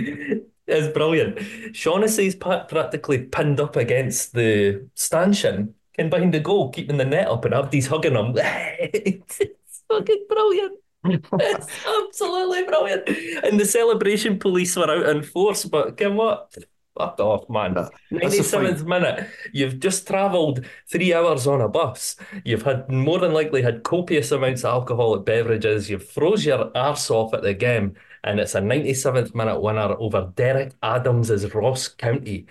[0.68, 1.40] It's brilliant.
[1.76, 7.46] Shaughnessy's practically pinned up against the stanchion and behind the goal, keeping the net up,
[7.46, 8.34] and Abdi's hugging him.
[8.38, 10.78] it's fucking brilliant.
[11.06, 13.08] It's absolutely brilliant.
[13.44, 16.56] And the celebration police were out in force, but come what?
[16.98, 17.76] Fuck off, man.
[17.76, 18.62] Yeah, that's the thing.
[18.62, 19.30] 97th minute.
[19.54, 22.16] You've just travelled three hours on a bus.
[22.44, 25.90] You've had more than likely had copious amounts of alcoholic beverages.
[25.90, 27.96] You've froze your arse off at the game,
[28.28, 32.46] and it's a 97th minute winner over Derek Adams' Ross County.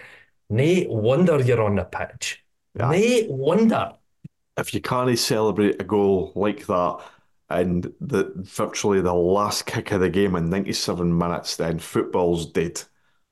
[0.48, 2.44] Nay wonder you're on the pitch.
[2.74, 2.90] Yeah.
[2.90, 3.92] Nay wonder.
[4.56, 6.98] if you can't celebrate a goal like that
[7.50, 12.82] and the virtually the last kick of the game in 97 minutes, then football's dead.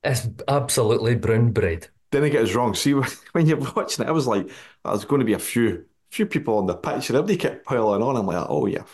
[0.02, 1.88] It's absolutely brown bread.
[2.10, 2.74] Didn't get us wrong.
[2.74, 2.92] See,
[3.32, 4.50] when you're watching it, I was like,
[4.84, 8.02] there's going to be a few few people on the pitch, and everybody kept piling
[8.02, 8.16] on.
[8.16, 8.84] I'm like, oh yeah.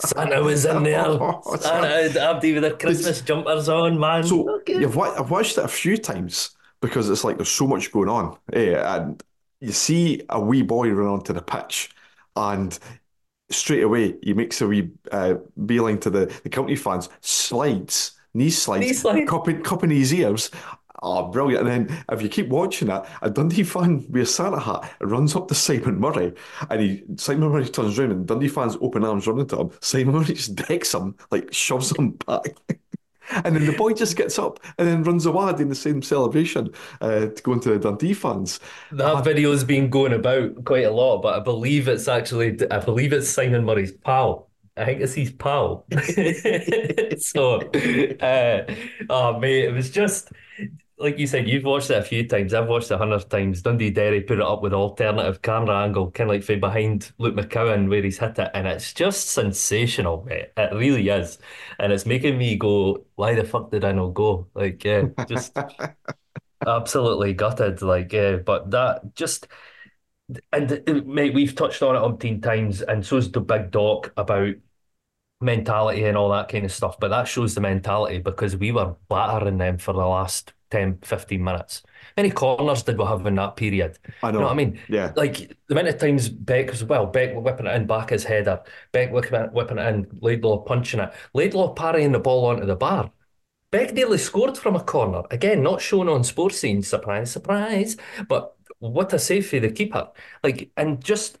[0.00, 1.04] Santa was in there.
[1.60, 4.24] Santa Abdi with their Christmas jumpers on, man.
[4.24, 4.80] So okay.
[4.80, 8.36] you've I've watched it a few times because it's like there's so much going on.
[8.52, 9.22] Yeah, and
[9.60, 11.90] you see a wee boy run onto the pitch,
[12.36, 12.78] and
[13.50, 18.50] straight away he makes a wee uh, beeline to the, the County fans, slides, knee
[18.50, 19.30] slides, knee slides.
[19.30, 20.50] Cupping, cupping his ears.
[21.04, 21.68] Oh, brilliant.
[21.68, 25.34] And then if you keep watching it, a Dundee fan with a Santa hat runs
[25.34, 26.32] up to Simon Murray
[26.70, 29.70] and he Simon Murray turns around and Dundee fans open arms running to him.
[29.80, 32.54] Simon Murray just decks him, like shoves him back.
[33.44, 36.70] and then the boy just gets up and then runs away in the same celebration
[37.00, 38.60] uh, to go into the Dundee fans.
[38.92, 42.78] That uh, video's been going about quite a lot, but I believe it's actually I
[42.78, 44.48] believe it's Simon Murray's pal.
[44.76, 45.84] I think it's his pal.
[47.18, 47.60] so,
[48.20, 48.74] uh,
[49.10, 50.30] oh mate, it was just
[51.02, 52.54] like you said, you've watched it a few times.
[52.54, 53.62] I've watched it a hundred times.
[53.62, 57.34] Dundee Derry put it up with alternative camera angle, kind of like from behind Luke
[57.34, 60.50] McCowan where he's hit it, and it's just sensational, mate.
[60.56, 61.38] It really is,
[61.78, 65.56] and it's making me go, "Why the fuck did I not go?" Like, yeah, just
[66.66, 67.82] absolutely gutted.
[67.82, 69.48] Like, yeah, but that just.
[70.52, 74.54] And mate, we've touched on it umpteen times, and so's the big doc about
[75.40, 76.98] mentality and all that kind of stuff.
[77.00, 81.44] But that shows the mentality because we were battering them for the last 10, 15
[81.44, 81.82] minutes.
[82.16, 83.98] Many corners did we have in that period?
[84.22, 84.38] I know.
[84.38, 84.80] You know what I mean?
[84.88, 85.12] Yeah.
[85.14, 85.36] Like
[85.68, 89.12] the amount of times Beck was, well, Beck whipping it in, back his header, Beck
[89.12, 93.12] whipping it in, Laidlaw punching it, Laidlaw parrying the ball onto the bar.
[93.70, 95.22] Beck nearly scored from a corner.
[95.30, 97.98] Again, not shown on sports scene, surprise, surprise.
[98.28, 100.08] But what a save for the keeper.
[100.42, 101.38] Like, and just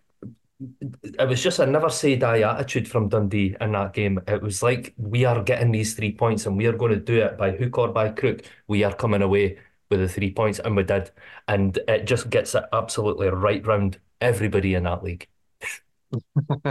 [1.02, 4.20] it was just a never say die attitude from Dundee in that game.
[4.26, 7.20] It was like we are getting these three points and we are going to do
[7.22, 8.42] it by hook or by crook.
[8.68, 9.58] We are coming away
[9.90, 11.10] with the three points, and we did.
[11.48, 15.28] And it just gets it absolutely right round everybody in that league.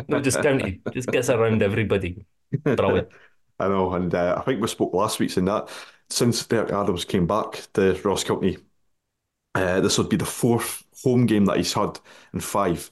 [0.08, 2.26] Not just county, just gets around everybody.
[2.64, 3.10] Brilliant.
[3.60, 5.70] I know, and uh, I think we spoke last week in that
[6.10, 8.58] since Derek Adams came back to Ross County,
[9.54, 12.00] uh, this would be the fourth home game that he's had
[12.34, 12.90] in five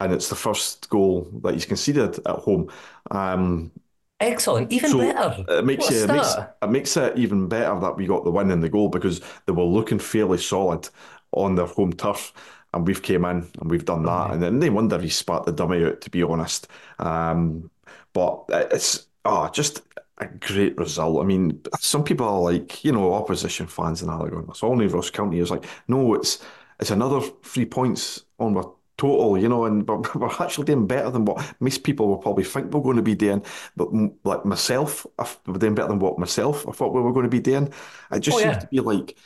[0.00, 2.70] and it's the first goal that he's conceded at home.
[3.10, 3.70] Um,
[4.18, 5.44] Excellent, even so better.
[5.48, 8.50] It makes you, it makes, it makes it even better that we got the win
[8.50, 10.88] and the goal because they were looking fairly solid
[11.32, 12.32] on their home turf.
[12.74, 14.32] And we've came in and we've done that, mm-hmm.
[14.34, 16.02] and then they wonder if he spat the dummy out.
[16.02, 17.70] To be honest, um,
[18.12, 19.82] but it's oh, just
[20.18, 21.22] a great result.
[21.22, 24.88] I mean, some people are like, you know, opposition fans and all going, it's only
[24.88, 25.40] Ross County.
[25.40, 26.44] It's like, no, it's
[26.78, 28.52] it's another three points on
[28.98, 32.44] total, you know, and we're, we're actually doing better than what most people will probably
[32.44, 33.44] think we're going to be doing.
[33.76, 33.88] But
[34.24, 35.06] like myself,
[35.46, 37.72] we're doing better than what myself I thought we were going to be doing.
[38.10, 38.58] It just oh, seems yeah.
[38.60, 39.16] to be like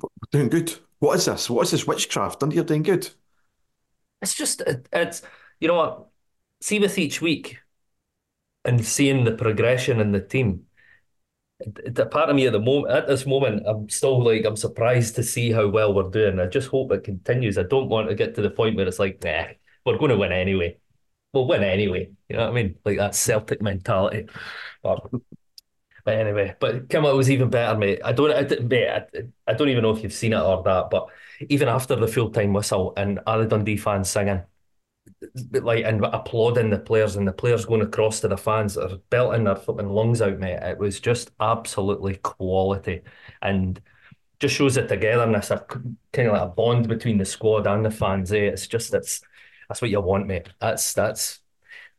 [0.00, 0.74] we're doing good.
[0.98, 1.50] What is this?
[1.50, 2.42] What is this witchcraft?
[2.42, 3.08] And you're doing good.
[4.22, 5.22] It's just it's
[5.60, 6.06] you know what.
[6.62, 7.58] See with each week
[8.64, 10.64] and seeing the progression in the team
[11.60, 15.14] the part of me at the moment at this moment I'm still like I'm surprised
[15.16, 16.38] to see how well we're doing.
[16.38, 17.56] I just hope it continues.
[17.56, 19.46] I don't want to get to the point where it's like, nah,
[19.84, 20.78] we're going to win anyway.
[21.32, 22.10] We'll win anyway.
[22.28, 22.76] You know what I mean?
[22.84, 24.28] Like that Celtic mentality.
[24.82, 25.00] But,
[26.04, 28.00] but anyway, but on, was even better, mate.
[28.04, 29.06] I don't, I, mate, I,
[29.46, 31.08] I don't even know if you've seen it or that, but
[31.48, 34.42] even after the full time whistle and all the Dundee fans singing
[35.52, 38.98] like and applauding the players and the players going across to the fans that are
[39.10, 40.62] belting their fucking lungs out, mate.
[40.62, 43.02] It was just absolutely quality
[43.42, 43.80] and
[44.40, 45.58] just shows the togetherness, a
[46.12, 48.32] kind of like a bond between the squad and the fans.
[48.32, 48.36] Eh?
[48.36, 49.20] It's just it's
[49.68, 50.48] that's what you want, mate.
[50.60, 51.40] That's that's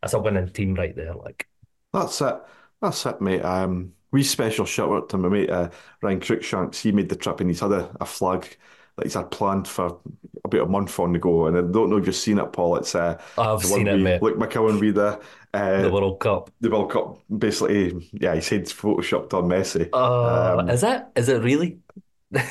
[0.01, 1.13] that's a winning team right there.
[1.13, 1.47] Like
[1.93, 2.35] that's it.
[2.81, 3.41] That's it, mate.
[3.41, 5.69] Um, we special shout out to my mate uh,
[6.01, 6.79] Ryan Cruikshanks.
[6.79, 8.57] He made the trip and he's had a, a flag
[8.97, 9.99] that he's had planned for
[10.43, 11.47] about a month on the go.
[11.47, 12.77] And I don't know if you've seen it, Paul.
[12.77, 14.21] It's uh, I've seen it, mate.
[14.21, 15.19] Luke McCowan be the
[15.53, 16.49] uh, the World Cup.
[16.59, 19.89] The World Cup, basically, yeah, he said photoshopped on Messi.
[19.93, 21.05] Uh, um, is it?
[21.15, 21.79] Is it really?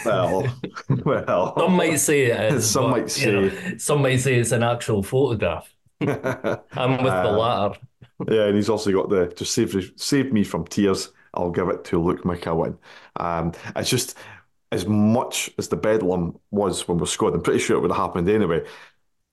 [0.04, 0.58] well,
[1.04, 2.70] well, some might say it is.
[2.70, 3.26] Some but, might say.
[3.26, 5.72] You know, some might say it's an actual photograph.
[6.00, 6.08] I'm
[7.02, 7.78] with the latter.
[8.30, 11.12] Yeah, and he's also got the to save save me from tears.
[11.34, 12.78] I'll give it to Luke McCowan.
[13.16, 14.16] Um, it's just
[14.76, 18.00] as much as the bedlam was when we scored, I'm pretty sure it would have
[18.00, 18.64] happened anyway.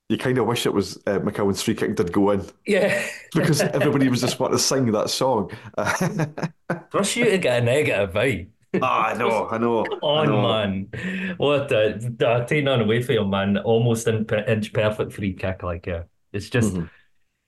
[0.10, 2.46] You kind of wish it was uh, McCowan's free kick did go in.
[2.66, 3.06] Yeah.
[3.34, 5.52] because everybody was just wanting to sing that song.
[6.92, 8.50] For you to get a negative vibe.
[8.76, 9.84] oh, I know, I know.
[9.90, 10.42] Come on, know.
[10.42, 11.36] man.
[11.38, 13.58] What a, taking on away for you, man.
[13.60, 15.62] Almost in, inch perfect free kick.
[15.62, 16.04] Like, yeah.
[16.32, 16.86] It's just, mm-hmm.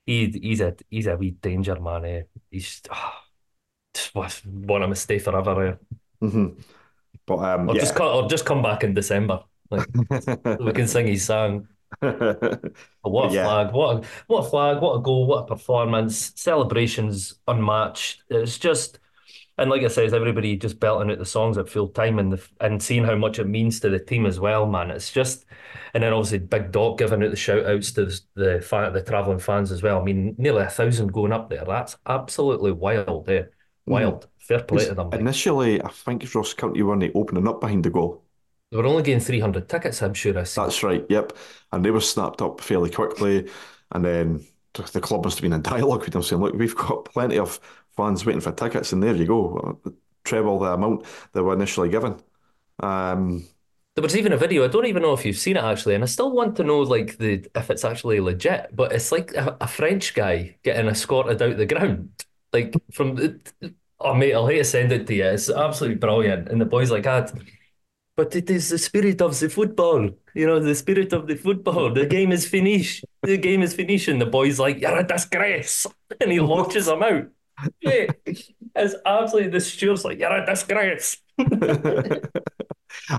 [0.06, 2.04] he, he's a he's a wee danger, man.
[2.04, 2.22] Eh?
[2.48, 3.12] He's oh,
[3.92, 5.66] just want to stay forever.
[5.66, 5.74] Eh?
[6.24, 6.60] Mm-hmm.
[7.26, 7.80] But um, Or yeah.
[7.80, 9.42] just come, or just come back in December.
[9.70, 9.88] Like
[10.60, 11.68] we can sing his song.
[13.02, 13.44] What a yeah.
[13.44, 13.72] flag!
[13.72, 14.82] What a, what a flag!
[14.82, 15.26] What a goal!
[15.26, 16.32] What a performance!
[16.36, 18.24] Celebrations unmatched.
[18.28, 18.98] It's just,
[19.58, 22.48] and like I said, everybody just belting out the songs at full time and the,
[22.60, 24.90] and seeing how much it means to the team as well, man.
[24.90, 25.46] It's just,
[25.94, 29.02] and then obviously Big Doc giving out the shout outs to the the, fan, the
[29.02, 30.00] travelling fans as well.
[30.00, 31.64] I mean, nearly a thousand going up there.
[31.64, 33.26] That's absolutely wild.
[33.26, 33.50] There,
[33.86, 34.24] wild.
[34.24, 34.28] Mm.
[34.46, 35.12] Fair play to them.
[35.12, 38.22] Initially, I think Ross County were only opening up behind the goal.
[38.70, 40.60] They were only getting 300 tickets, I'm sure I see.
[40.60, 41.32] That's right, yep.
[41.72, 43.48] And they were snapped up fairly quickly.
[43.92, 47.06] And then the club must have been in dialogue with them saying, look, we've got
[47.06, 47.60] plenty of
[47.96, 49.80] fans waiting for tickets, and there you go.
[50.24, 52.16] Treble the amount they were initially given.
[52.80, 53.46] Um,
[53.94, 54.64] there was even a video.
[54.64, 56.80] I don't even know if you've seen it actually, and I still want to know
[56.80, 58.74] like the if it's actually legit.
[58.74, 62.10] But it's like a, a French guy getting escorted out the ground,
[62.52, 63.40] like from the.
[63.98, 65.24] Oh mate, I'll hate to send it to you.
[65.24, 66.48] It's absolutely brilliant.
[66.48, 67.26] And the boy's like, ah,
[68.16, 70.10] but it is the spirit of the football.
[70.34, 71.92] You know, the spirit of the football.
[71.92, 73.04] The game is finished.
[73.22, 74.08] The game is finished.
[74.08, 75.86] And the boy's like, You're a disgrace.
[76.20, 77.26] And he launches him out.
[77.80, 78.06] Yeah.
[78.24, 81.18] It's absolutely the steward's like, You're a disgrace.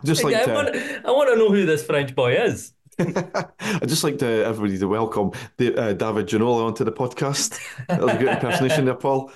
[0.03, 0.53] just like, I, to...
[0.53, 2.73] want, I want to know who this French boy is.
[2.99, 7.59] I'd just like to everybody to welcome the, uh, David Ginola onto the podcast.
[7.87, 9.31] That was a good impersonation there, Paul.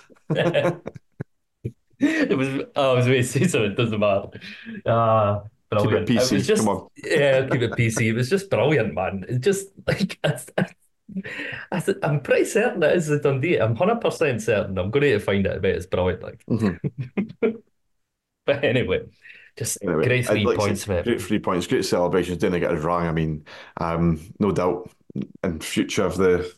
[2.01, 2.65] It was.
[2.75, 3.71] Oh, I was say something.
[3.71, 4.29] It doesn't matter.
[4.85, 6.07] Uh, brilliant.
[6.07, 6.31] Keep it PC.
[6.31, 6.87] It was just, Come on.
[6.97, 8.01] Yeah, keep it PC.
[8.07, 9.25] It was just brilliant, man.
[9.27, 10.37] It's just like I,
[11.71, 13.57] I, I'm pretty certain it is the Dundee.
[13.57, 14.77] I'm hundred percent certain.
[14.77, 16.23] I'm going to find it, but it's brilliant.
[16.23, 17.49] Like, mm-hmm.
[18.45, 19.01] but anyway.
[19.57, 21.03] Just anyway, great three like points, mate.
[21.03, 22.37] Great three points, great celebrations.
[22.37, 23.05] Didn't get it wrong.
[23.05, 23.43] I mean,
[23.77, 24.89] um, no doubt
[25.43, 26.53] in future of the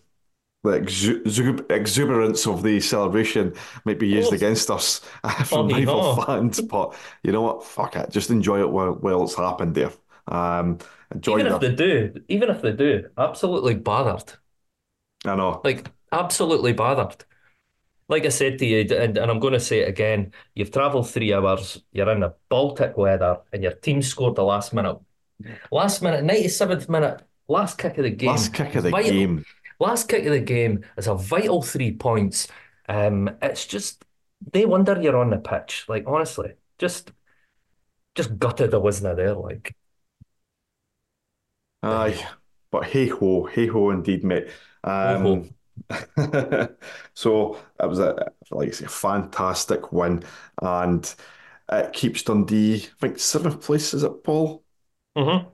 [0.64, 6.62] the exu- exuberance of the celebration might be used against us uh, from rival fans.
[6.62, 7.66] But you know what?
[7.66, 8.10] Fuck it.
[8.10, 9.92] Just enjoy it while, while it's happened there.
[10.28, 10.78] Um,
[11.14, 14.34] enjoy even if they do, even if they do, absolutely bothered.
[15.26, 15.60] I know.
[15.64, 17.26] Like, absolutely bothered.
[18.08, 21.10] Like I said to you, and, and I'm going to say it again, you've travelled
[21.10, 24.98] three hours, you're in the Baltic weather, and your team scored the last minute.
[25.72, 28.30] Last minute, 97th minute, last kick of the game.
[28.30, 29.12] Last kick of the vital.
[29.12, 29.46] game
[29.84, 32.48] Last kick of the game is a vital three points.
[32.90, 34.06] Um, it's just
[34.54, 35.86] they wonder you're on the pitch.
[35.90, 37.12] Like honestly, just
[38.16, 39.34] just gutted I wasn't there.
[39.36, 39.76] Like,
[41.84, 42.26] aye,
[42.72, 44.50] but hey ho, hey ho, indeed, mate.
[44.84, 45.56] Um,
[47.14, 50.24] so it was a like I say, a fantastic win,
[50.62, 51.16] and
[51.72, 52.78] it keeps Dundee.
[52.78, 54.64] I think seventh place is it, Paul?
[55.16, 55.54] Mm-hmm.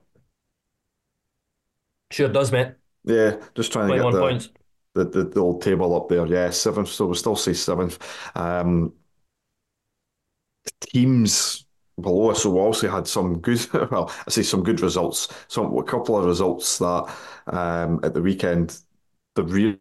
[2.12, 2.76] Sure does, mate.
[3.10, 4.50] Yeah, just trying to get the, points.
[4.94, 6.28] the, the the old table up there.
[6.28, 6.90] Yeah, seventh.
[6.90, 7.98] So we still say seventh.
[8.36, 8.94] Um,
[10.82, 11.66] teams
[12.00, 13.66] below us, so we also had some good.
[13.92, 15.28] Well, I say some good results.
[15.48, 17.12] Some a couple of results that
[17.48, 18.80] um, at the weekend,
[19.34, 19.78] the real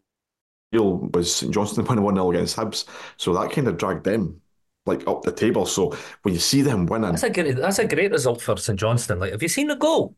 [1.13, 2.85] was St Johnstone winning one 0 against Hibs.
[3.17, 4.41] So that kind of dragged them
[4.87, 5.67] like up the table.
[5.67, 8.79] So when you see them winning, that's a great that's a great result for St
[8.79, 9.19] Johnstone.
[9.19, 10.15] Like, have you seen the goal?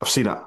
[0.00, 0.38] I've seen it.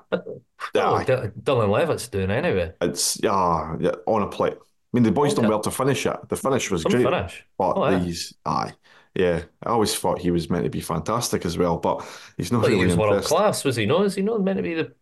[0.74, 2.74] Yeah, oh, D- Dylan Levitt's doing anyway.
[2.82, 4.54] It's yeah, yeah, on a plate.
[4.54, 4.58] I
[4.94, 5.42] mean, the boys okay.
[5.42, 6.18] done well to finish it.
[6.30, 7.46] The finish was Some great, finish.
[7.58, 8.00] but oh, yeah.
[8.00, 8.74] these, aye,
[9.16, 9.44] yeah.
[9.64, 12.06] I always thought he was meant to be fantastic as well, but
[12.38, 12.82] he's not but really.
[12.82, 13.86] He was world class, was he?
[13.86, 14.94] No, is he not meant to be the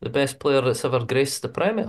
[0.00, 1.88] the best player that's ever graced the Premier?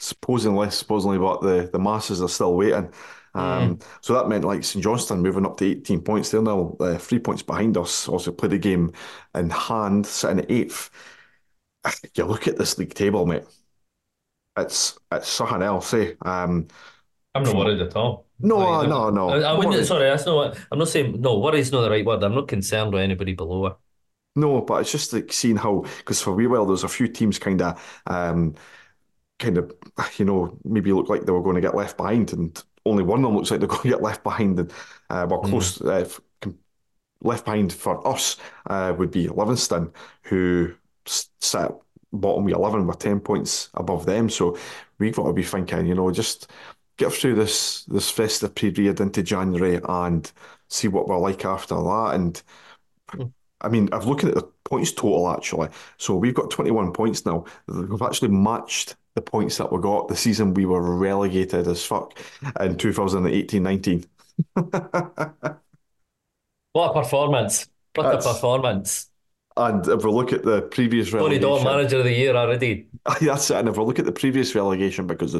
[0.00, 2.92] Supposedly, supposedly, but the the masses are still waiting.
[3.36, 3.82] Um, mm.
[4.00, 6.30] So that meant like St Johnstone moving up to 18 points.
[6.30, 8.08] They're now uh, three points behind us.
[8.08, 8.92] Also played the game
[9.34, 10.90] in hand, sitting at eighth
[12.14, 13.44] you look at this league table, mate.
[14.56, 16.12] It's it's something else, eh?
[16.22, 16.68] Um,
[17.34, 18.26] I'm not worried at all.
[18.38, 19.28] No, like, no, no.
[19.28, 19.86] I, I wouldn't.
[19.86, 20.56] Sorry, that's not.
[20.70, 21.38] I'm not saying no.
[21.38, 22.22] Worry's not the right word.
[22.22, 23.76] I'm not concerned with anybody below her.
[24.34, 27.38] No, but it's just like seeing how because for a while there's a few teams
[27.38, 28.54] kind of, um,
[29.38, 29.72] kind of,
[30.18, 33.20] you know, maybe look like they were going to get left behind, and only one
[33.20, 34.72] of them looks like they're going to get left behind, and
[35.10, 35.88] uh, well, close mm.
[35.88, 36.50] uh,
[37.20, 40.74] left behind for us uh, would be Livingston, who
[41.40, 41.72] sat
[42.12, 44.28] bottom with 11 with 10 points above them.
[44.28, 44.56] So
[44.98, 46.50] we've got to be thinking, you know, just
[46.96, 50.30] get through this this festive period into January and
[50.68, 52.12] see what we're like after that.
[52.14, 52.42] And
[53.12, 53.32] mm.
[53.60, 55.68] I mean, I've looking at the points total actually.
[55.96, 57.44] So we've got 21 points now.
[57.66, 62.16] We've actually matched the points that we got the season we were relegated as fuck
[62.60, 64.04] in 2018 19.
[64.52, 64.90] what
[66.74, 67.66] a performance!
[67.94, 69.10] What That's, a performance!
[69.56, 72.88] And if we look at the previous relegation, Tony Dawn, manager of the year already.
[73.22, 73.56] That's it.
[73.56, 75.34] And if we look at the previous relegation, because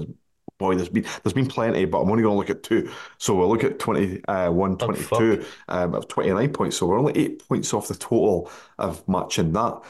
[0.58, 2.90] boy, there's been there's been plenty, but I'm only going to look at two.
[3.18, 6.78] So we'll look at 21, 22 um, of 29 points.
[6.78, 9.82] So we're only eight points off the total of matching that.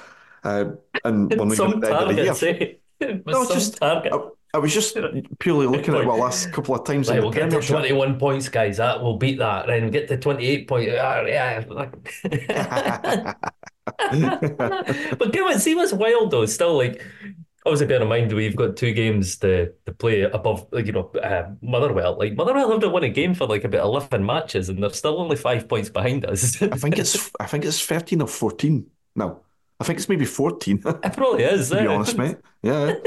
[0.42, 0.64] Uh,
[1.04, 2.72] and when we Some get to the end of the year, eh?
[3.00, 4.12] No, just target.
[4.12, 4.18] I,
[4.54, 4.96] I was just
[5.38, 8.18] purely looking at the last couple of times in Right, the we'll get to 21
[8.18, 8.78] points, guys.
[8.78, 9.66] That will beat that.
[9.66, 10.92] Then we get to 28 points.
[12.48, 13.34] Ah.
[15.18, 16.46] But give it, see what's wild though.
[16.46, 17.02] Still, like,
[17.64, 21.10] obviously, bear in mind we've got two games to, to play above, like, you know,
[21.22, 22.18] uh, Motherwell.
[22.18, 25.20] Like, Motherwell have to win a game for like about 11 matches, and they're still
[25.20, 26.60] only five points behind us.
[26.62, 28.86] I think it's I think it's 13 or 14.
[29.14, 29.42] No,
[29.80, 30.82] I think it's maybe 14.
[31.04, 31.70] It probably is.
[31.70, 31.86] to be eh?
[31.86, 32.36] honest, mate.
[32.62, 32.94] Yeah.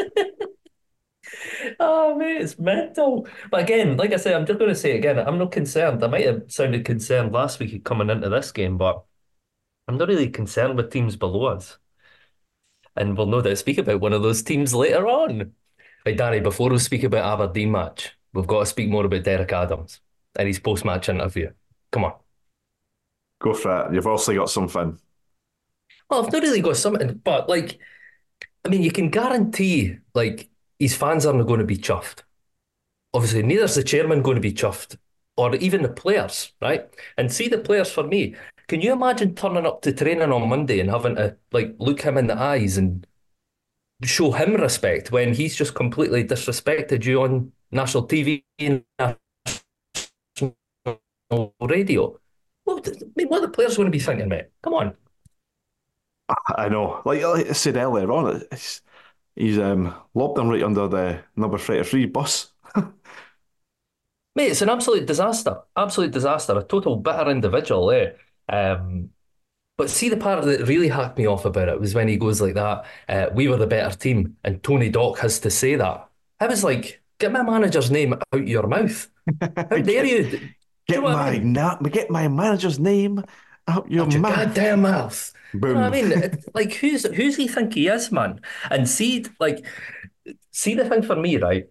[1.80, 3.28] Oh, mate, it's mental.
[3.52, 6.04] But again, like I said, I'm just going to say it again, I'm not concerned.
[6.04, 9.04] I might have sounded concerned last week coming into this game, but
[9.88, 11.78] I'm not really concerned with teams below us.
[12.96, 15.54] And we'll no doubt speak about one of those teams later on.
[16.06, 19.54] Right, Danny, before we speak about Aberdeen match, we've got to speak more about Derek
[19.54, 20.02] Adams
[20.38, 21.52] and his post-match interview.
[21.92, 22.14] Come on.
[23.40, 23.94] Go for it.
[23.94, 25.00] You've also got something.
[26.10, 27.80] Well, I've not really got something, but like,
[28.66, 32.24] I mean, you can guarantee like his fans aren't going to be chuffed.
[33.14, 34.98] Obviously, neither's the chairman going to be chuffed,
[35.38, 36.88] or even the players, right?
[37.18, 38.36] And see the players for me.
[38.68, 42.18] Can you imagine turning up to training on Monday and having to like look him
[42.18, 43.06] in the eyes and
[44.04, 50.56] show him respect when he's just completely disrespected you on national TV and national
[51.62, 52.20] radio?
[52.64, 54.48] What, I mean, what are the players going to be thinking, mate?
[54.62, 54.96] Come on.
[56.58, 57.02] I know.
[57.06, 58.82] Like, like I said earlier on, it's,
[59.36, 62.54] he's um, lobbed them right under the number 33 bus.
[64.36, 65.62] Mate, it's an absolute disaster.
[65.76, 66.58] Absolute disaster.
[66.58, 68.12] A total bitter individual, eh?
[68.48, 69.10] Um,
[69.78, 72.42] but see, the part that really hacked me off about it was when he goes
[72.42, 76.10] like that, uh, we were the better team, and Tony Dock has to say that.
[76.40, 79.10] I was like, get my manager's name out your mouth.
[79.70, 80.24] How dare you?
[80.88, 81.54] Do you Get know what I my mean?
[81.54, 83.24] na- get my manager's name
[83.68, 84.48] out your Out your mouth.
[84.50, 85.34] goddamn mouth.
[85.54, 86.38] You know I mean?
[86.54, 88.42] Like, who's who's he think he is, man?
[88.70, 89.66] And see, like,
[90.52, 91.66] see the thing for me, right?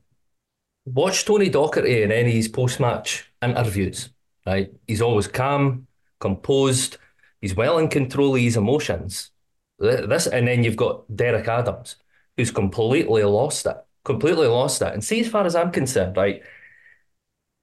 [0.85, 4.11] Watch Tony Docherty in any of his post-match interviews,
[4.47, 4.73] right?
[4.87, 5.87] He's always calm,
[6.19, 6.99] composed.
[7.41, 9.31] He's well in control of his emotions.
[9.79, 11.97] This, and then you've got Derek Adams,
[12.37, 14.93] who's completely lost it, completely lost it.
[14.93, 16.43] And see, as far as I'm concerned, right?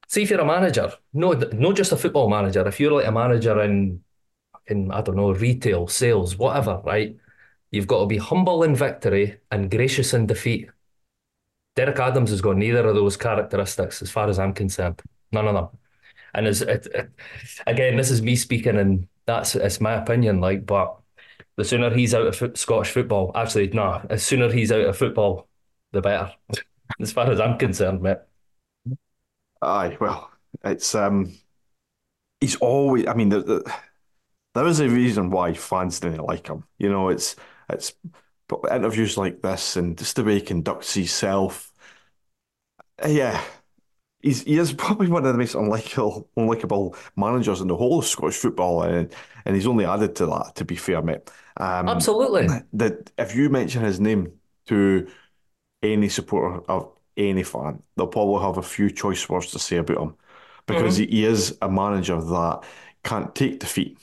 [0.07, 2.65] See, if you're a manager, no, not just a football manager.
[2.67, 4.01] If you're like a manager in,
[4.67, 7.15] in I don't know, retail, sales, whatever, right?
[7.71, 10.69] You've got to be humble in victory and gracious in defeat.
[11.75, 15.01] Derek Adams has got neither of those characteristics, as far as I'm concerned.
[15.31, 15.67] None of them.
[16.33, 17.09] And as it, it,
[17.67, 20.39] again, this is me speaking, and that's it's my opinion.
[20.41, 20.97] Like, but
[21.55, 24.97] the sooner he's out of foot, Scottish football, actually, no, as sooner he's out of
[24.97, 25.47] football,
[25.91, 26.31] the better.
[27.01, 28.19] As far as I'm concerned, mate.
[29.61, 30.29] Aye, well,
[30.63, 31.33] it's um,
[32.39, 33.07] he's always.
[33.07, 33.73] I mean, the, the,
[34.55, 36.63] there is a reason why fans didn't like him.
[36.79, 37.35] You know, it's
[37.69, 37.93] it's
[38.71, 41.71] interviews like this and just the way he conducts himself.
[43.05, 43.43] Yeah,
[44.21, 48.05] he's he is probably one of the most unlikable unlikable managers in the whole of
[48.05, 49.13] Scottish football, and
[49.45, 50.53] and he's only added to that.
[50.55, 51.29] To be fair, mate.
[51.57, 52.47] Um, Absolutely.
[52.73, 54.33] that if you mention his name
[54.67, 55.07] to
[55.83, 59.97] any supporter of any fan, they'll probably have a few choice words to say about
[59.97, 60.15] him
[60.65, 62.61] because he, he is a manager that
[63.03, 63.97] can't take defeat.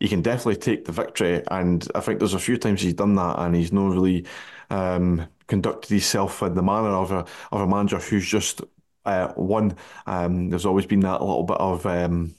[0.00, 3.14] He can definitely take the victory, and I think there's a few times he's done
[3.14, 4.26] that, and he's not really
[4.70, 8.60] um, conducted himself in the manner of a of a manager who's just
[9.04, 9.76] uh, won.
[10.06, 12.34] Um, there's always been that little bit of um,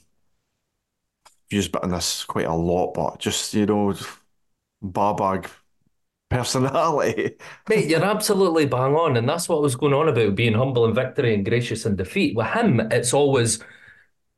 [1.50, 3.94] used bit on this quite a lot, but just you know,
[4.82, 5.48] barbag
[6.30, 7.36] personality.
[7.68, 10.94] Mate, you're absolutely bang on, and that's what was going on about being humble in
[10.94, 12.36] victory and gracious in defeat.
[12.36, 13.58] With him, it's always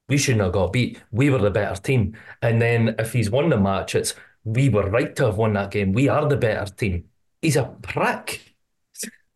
[0.09, 1.01] we shouldn't have got beat.
[1.11, 2.16] We were the better team.
[2.42, 5.71] And then if he's won the match, it's we were right to have won that
[5.71, 5.92] game.
[5.92, 7.05] We are the better team.
[7.42, 8.55] He's a prick.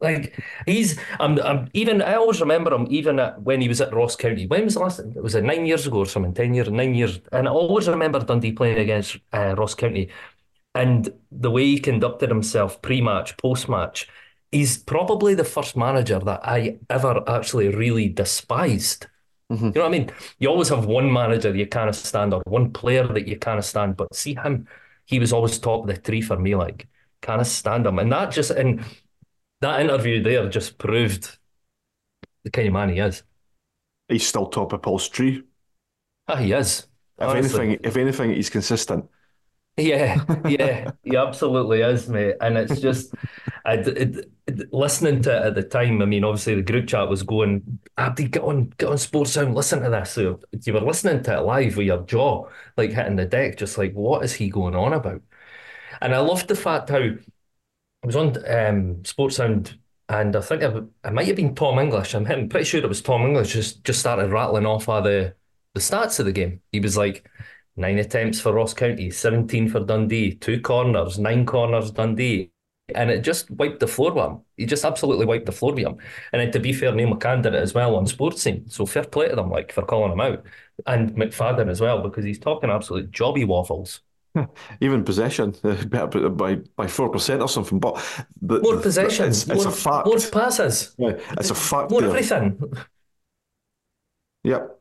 [0.00, 3.94] Like he's I'm, I'm even I always remember him even at, when he was at
[3.94, 4.46] Ross County.
[4.46, 4.98] When was the last?
[4.98, 6.34] It was it nine years ago or something?
[6.34, 7.20] Ten years, nine years.
[7.30, 10.10] And I always remember Dundee playing against uh, Ross County,
[10.74, 14.08] and the way he conducted himself pre-match, post-match.
[14.50, 19.06] He's probably the first manager that I ever actually really despised.
[19.52, 19.74] Mhm.
[19.74, 20.10] You know what I mean?
[20.38, 23.58] You always have one manager you kind of stand or one player that you kind
[23.58, 24.66] of stand, but see him,
[25.04, 26.88] he was always top of the tree for me, like
[27.20, 27.98] kind of stand him.
[27.98, 28.84] And that just and
[29.60, 31.38] that interview there just proved
[32.44, 33.22] the kind of man he is.
[34.08, 35.44] He's still top of Paul's tree.
[36.28, 36.86] Ah, he is.
[37.18, 37.60] If Honestly.
[37.66, 39.08] anything, if anything, he's consistent.
[39.78, 42.36] Yeah, yeah, he absolutely is, mate.
[42.40, 43.14] And it's just,
[43.64, 44.30] I, it,
[44.70, 46.02] listening to it at the time.
[46.02, 49.54] I mean, obviously the group chat was going, Abdi, get on, get on Sports Sound,
[49.54, 50.10] listen to this.
[50.12, 53.78] So you were listening to it live with your jaw like hitting the deck, just
[53.78, 55.22] like, what is he going on about?
[56.00, 57.16] And I loved the fact how I
[58.06, 62.14] was on um, Sports Sound, and I think it, it might have been Tom English.
[62.14, 63.52] I'm, I'm pretty sure it was Tom English.
[63.52, 65.34] Just just started rattling off all the
[65.74, 66.60] the stats of the game.
[66.72, 67.28] He was like
[67.76, 72.50] nine attempts for Ross County, 17 for Dundee, two corners, nine corners Dundee.
[72.94, 74.40] And it just wiped the floor with him.
[74.56, 75.96] He just absolutely wiped the floor with him.
[76.32, 78.68] And then to be fair, Neil McCann as well on Sports Scene.
[78.68, 80.44] So fair play to them, like for calling him out.
[80.86, 84.00] And McFadden as well, because he's talking absolute jobby waffles.
[84.80, 87.78] Even possession, better by by four percent or something.
[87.78, 88.02] But
[88.40, 92.60] the, More the, possession, it's, more, a more passes, Yeah, it's a fact more everything.
[94.44, 94.80] Yep.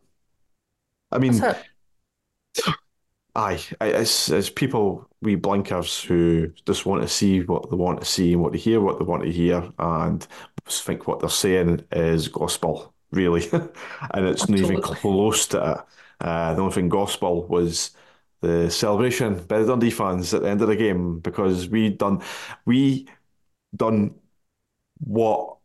[1.12, 1.42] I mean.
[3.36, 8.00] Aye, I- it's it's people we blinkers who just want to see what they want
[8.00, 10.28] to see and want to hear what they want to hear, and
[10.68, 16.26] just think what they're saying is gospel, really, and it's not even close to it.
[16.26, 17.92] Uh, the only thing gospel was
[18.42, 22.22] the celebration by the Dundee fans at the end of the game because we done
[22.66, 23.08] we
[23.76, 24.16] done
[25.00, 25.58] what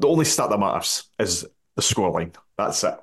[0.00, 1.46] the only stat that matters is
[1.76, 2.34] the scoreline.
[2.56, 2.98] That's it.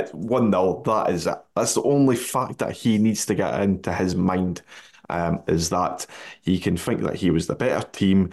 [0.00, 0.82] It's 1 0.
[0.84, 1.38] That is it.
[1.54, 4.62] That's the only fact that he needs to get into his mind
[5.08, 6.06] um, is that
[6.42, 8.30] he can think that he was the better team.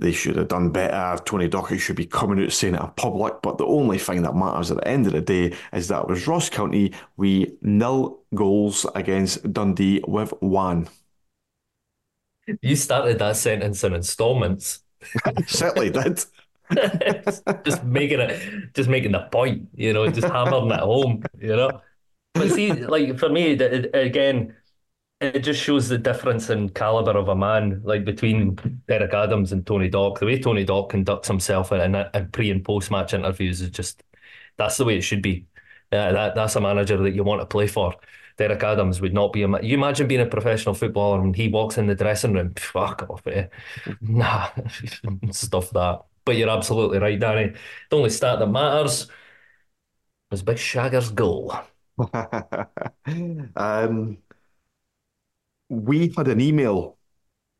[0.00, 1.20] They should have done better.
[1.24, 3.42] Tony Docherty should be coming out saying it in public.
[3.42, 6.08] But the only thing that matters at the end of the day is that it
[6.08, 6.92] was Ross County.
[7.16, 10.88] We nil goals against Dundee with one.
[12.62, 14.80] You started that sentence in installments.
[15.46, 16.24] Certainly did.
[17.64, 21.80] Just making it, just making the point, you know, just hammering it home, you know.
[22.36, 24.56] But see, like for me, it, again,
[25.20, 28.56] it just shows the difference in caliber of a man, like between
[28.88, 30.20] Derek Adams and Tony Dock.
[30.20, 34.02] The way Tony Dock conducts himself in, in pre and post match interviews is just
[34.56, 35.46] that's the way it should be.
[35.92, 37.94] Uh, that that's a manager that you want to play for.
[38.36, 39.48] Derek Adams would not be a.
[39.48, 42.54] ma- You imagine being a professional footballer and he walks in the dressing room.
[42.56, 43.48] Fuck off, eh?
[44.00, 44.48] Nah,
[45.32, 46.02] stuff that.
[46.28, 47.54] But you're absolutely right, Danny.
[47.88, 49.08] The only stat that matters
[50.30, 51.54] was Big Shagger's goal.
[53.56, 54.18] um,
[55.70, 56.98] we had an email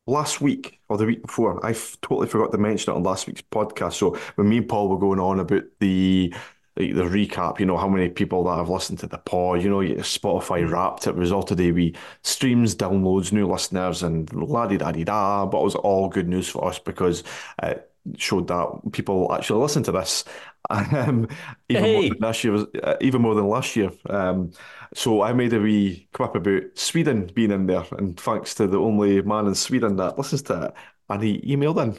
[0.05, 1.65] last week or the week before.
[1.65, 3.93] I totally forgot to mention it on last week's podcast.
[3.93, 6.31] So when me and Paul were going on about the
[6.75, 9.69] the, the recap, you know, how many people that have listened to the pod, you
[9.69, 14.77] know, Spotify wrapped it was all today we streams, downloads, new listeners, and la di
[14.77, 15.47] da di da.
[15.47, 17.23] But it was all good news for us because
[17.63, 20.25] it showed that people actually listen to this.
[20.69, 21.27] Um,
[21.69, 23.91] even more than last year, uh, even more than last year.
[24.09, 24.51] Um,
[24.93, 28.77] so I made a wee quip about Sweden being in there, and thanks to the
[28.77, 30.73] only man in Sweden that listens to it,
[31.09, 31.97] and he emailed in.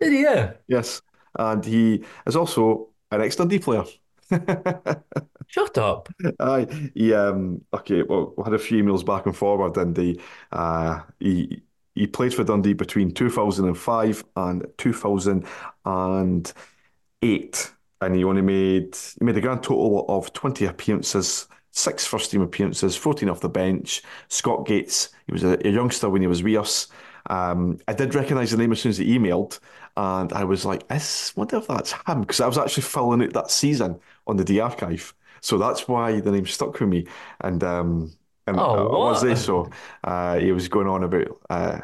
[0.00, 1.02] Did Yeah, Yes,
[1.38, 3.84] and he is also an ex-Dundee player.
[5.46, 6.08] shut up.
[6.40, 10.20] Aye, he um okay, well, we had a few emails back and forward, and he
[10.52, 11.62] uh he
[11.98, 19.40] he played for Dundee between 2005 and 2008, and he only made he made a
[19.40, 24.02] grand total of 20 appearances, six first team appearances, 14 off the bench.
[24.28, 26.88] Scott Gates, he was a, a youngster when he was with us.
[27.30, 29.58] Um, I did recognise the name as soon as he emailed,
[29.96, 31.00] and I was like, "I
[31.36, 34.60] wonder if that's him," because I was actually filling out that season on the Dee
[34.60, 37.06] Archive, so that's why the name stuck with me.
[37.40, 38.12] And um,
[38.48, 39.70] and Oh, I was there, so
[40.04, 41.80] uh, he was going on about uh,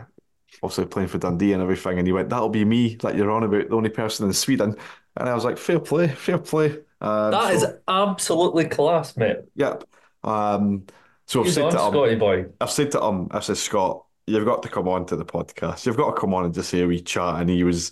[0.62, 3.44] obviously playing for Dundee and everything, and he went, "That'll be me," that you're on
[3.44, 4.76] about, the only person in Sweden,
[5.16, 9.38] and I was like, "Fair play, fair play." Um, That is so absolutely class, mate.
[9.54, 9.84] yep.
[10.22, 10.86] Um,
[11.26, 11.92] so I've said on, to him.
[11.92, 12.46] Scotty boy.
[12.60, 15.86] I've said to him, I said, Scott, you've got to come on to the podcast.
[15.86, 17.40] You've got to come on and just say a wee chat.
[17.40, 17.90] And he was,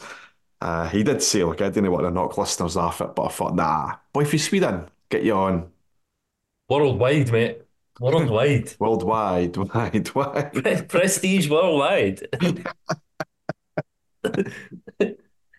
[0.60, 3.28] uh, he did say, like, I didn't want to knock listeners off it, but I
[3.28, 5.70] thought, nah, boy from Sweden, get you on.
[6.68, 7.61] Worldwide, mate.
[8.00, 8.74] Worldwide.
[8.78, 10.88] Worldwide, wide, wide.
[10.88, 12.20] Prestige worldwide.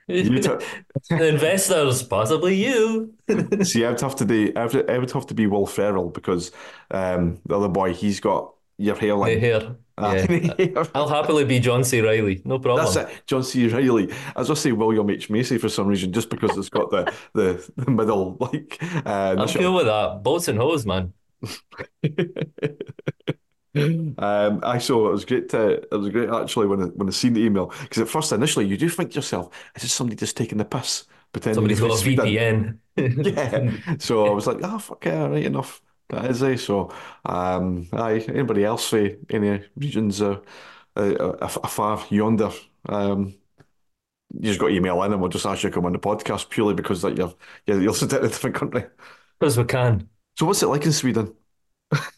[0.08, 0.50] You t-
[1.12, 3.14] Investors, possibly you.
[3.64, 6.10] see, I would have to be, I would, I would have to be Will Ferrell
[6.10, 6.52] because
[6.92, 9.40] um, the other boy, he's got your The hairline.
[9.40, 9.76] hair.
[9.98, 10.84] Ah, Yeah.
[10.94, 12.02] I'll happily be John C.
[12.02, 12.42] Reilly.
[12.44, 12.84] No problem.
[12.86, 13.68] That's it, John C.
[13.68, 14.12] Reilly.
[14.36, 15.30] I was just say William H.
[15.30, 19.48] Macy for some reason, just because it's got the the, the middle like uh, I'm
[19.48, 20.22] cool with that.
[20.24, 21.14] Boats and hose, man.
[23.76, 25.50] Um, I saw it was great.
[25.50, 28.32] To, it was great actually when I, when I seen the email because at first
[28.32, 31.80] initially you do think to yourself, is this somebody just taking the piss, pretending Somebody's
[31.80, 31.98] got a?
[31.98, 32.80] VPN.
[32.98, 33.98] Yeah.
[34.00, 35.82] So I was like, oh fuck yeah, right enough.
[36.10, 36.56] that is eh?
[36.58, 36.94] So,
[37.26, 40.40] um, aye, anybody else for any regions uh,
[40.96, 42.52] uh, afar yonder?
[42.88, 43.36] Um,
[44.34, 46.50] you just got email in and we'll just ask you to come on the podcast
[46.50, 47.34] purely because that you're
[47.68, 48.86] you're, you're in a different country.
[49.42, 50.10] As we can.
[50.38, 51.34] So what's it like in Sweden?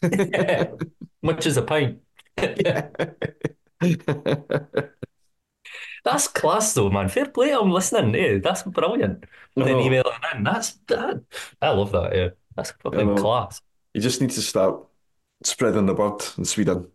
[1.22, 2.00] Much as a pint.
[6.04, 7.08] That's class though, man.
[7.08, 7.50] Fair play.
[7.50, 8.14] I'm listening.
[8.14, 9.24] Yeah, that's brilliant.
[9.56, 9.84] Then No, oh.
[9.84, 10.44] emailing in.
[10.44, 11.20] That's that.
[11.60, 12.14] I love that.
[12.14, 13.60] Yeah, that's fucking class.
[13.92, 14.86] You just need to start
[15.42, 16.86] spreading the word in Sweden.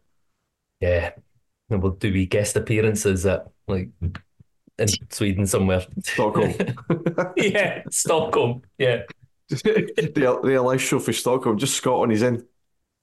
[0.80, 1.12] Yeah,
[1.70, 3.90] and we'll do we guest appearances at like
[4.80, 5.86] in Sweden somewhere.
[6.04, 6.54] Stockholm.
[7.36, 8.62] yeah, Stockholm.
[8.78, 9.04] Yeah,
[9.64, 12.48] the, the live show for Stockholm, just Scott on his in.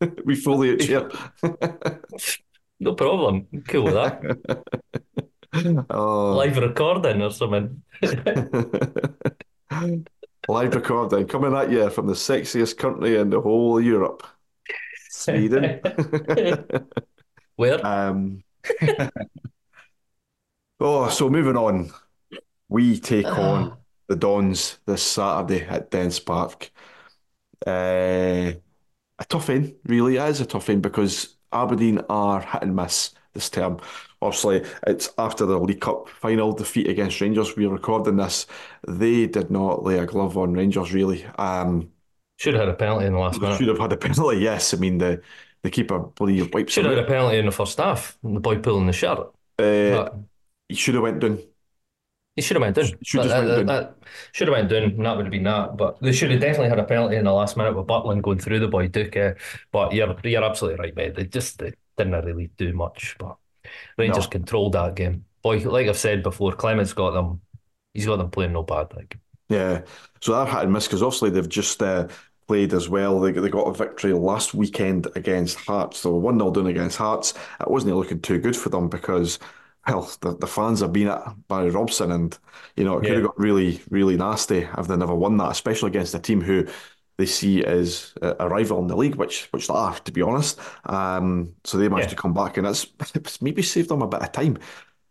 [0.25, 1.11] We fully at cheer.
[2.81, 3.49] no problem.
[3.67, 5.85] Cool with that.
[5.91, 6.37] Oh.
[6.37, 7.83] Live recording or something.
[10.49, 14.25] Live recording coming at you from the sexiest country in the whole Europe,
[15.11, 15.81] Sweden.
[17.57, 17.85] Where?
[17.85, 18.45] um,
[20.79, 21.91] oh, so moving on,
[22.69, 23.77] we take on
[24.09, 26.71] the Dons this Saturday at Dens Park.
[27.67, 28.53] Uh,
[29.19, 30.17] a tough end, really.
[30.17, 33.81] It is a tough end because Aberdeen are hit and miss this term.
[34.23, 37.57] Obviously, it's after the League Cup final defeat against Rangers.
[37.57, 38.47] We're recording this.
[38.87, 41.25] They did not lay a glove on Rangers, really.
[41.39, 41.91] Um,
[42.37, 43.59] Should have had a penalty in the last minute.
[43.59, 44.75] should have had a penalty, yes.
[44.75, 45.23] I mean, the,
[45.63, 48.19] the keeper bloody wipes Should have had a penalty in the first half.
[48.23, 49.19] The boy pulling the shirt.
[49.19, 50.15] Uh, But
[50.69, 51.39] he should have went down.
[52.39, 52.87] He should have went down.
[53.03, 53.67] Should have went that- down.
[53.67, 53.95] that-
[54.31, 55.77] should have went down, and that would have been that.
[55.77, 58.39] But they should have definitely had a penalty in the last minute with Butland going
[58.39, 59.17] through the boy Duk.
[59.17, 59.33] uh,
[59.73, 61.17] But you're you're absolutely right, mate.
[61.17, 63.17] They just they didn't really do much.
[63.19, 63.35] But
[63.99, 64.31] Rangers No.
[64.31, 65.25] controlled that game.
[65.43, 67.41] Boy, like I've said before, Clement's got them.
[67.93, 68.87] He's got them playing no bad.
[68.95, 69.19] Like
[69.49, 69.81] Yeah,
[70.21, 72.07] so they're hit and miss because obviously they've just uh,
[72.47, 73.19] played as well.
[73.19, 75.99] They, they got a victory last weekend against Hearts.
[75.99, 77.35] So 1 0 down against Hearts.
[77.61, 79.39] It wasn't looking too good for them because,
[79.89, 82.39] well, the, the fans have been at Barry Robson and,
[82.77, 83.19] you know, it could Yeah.
[83.19, 86.67] have got really, really nasty if they never won that, especially against a team who
[87.17, 90.61] they see as a rival in the league, which which they are, to be honest.
[90.85, 92.11] Um, so they managed Yeah.
[92.11, 94.59] to come back and it's, it's maybe saved them a bit of time.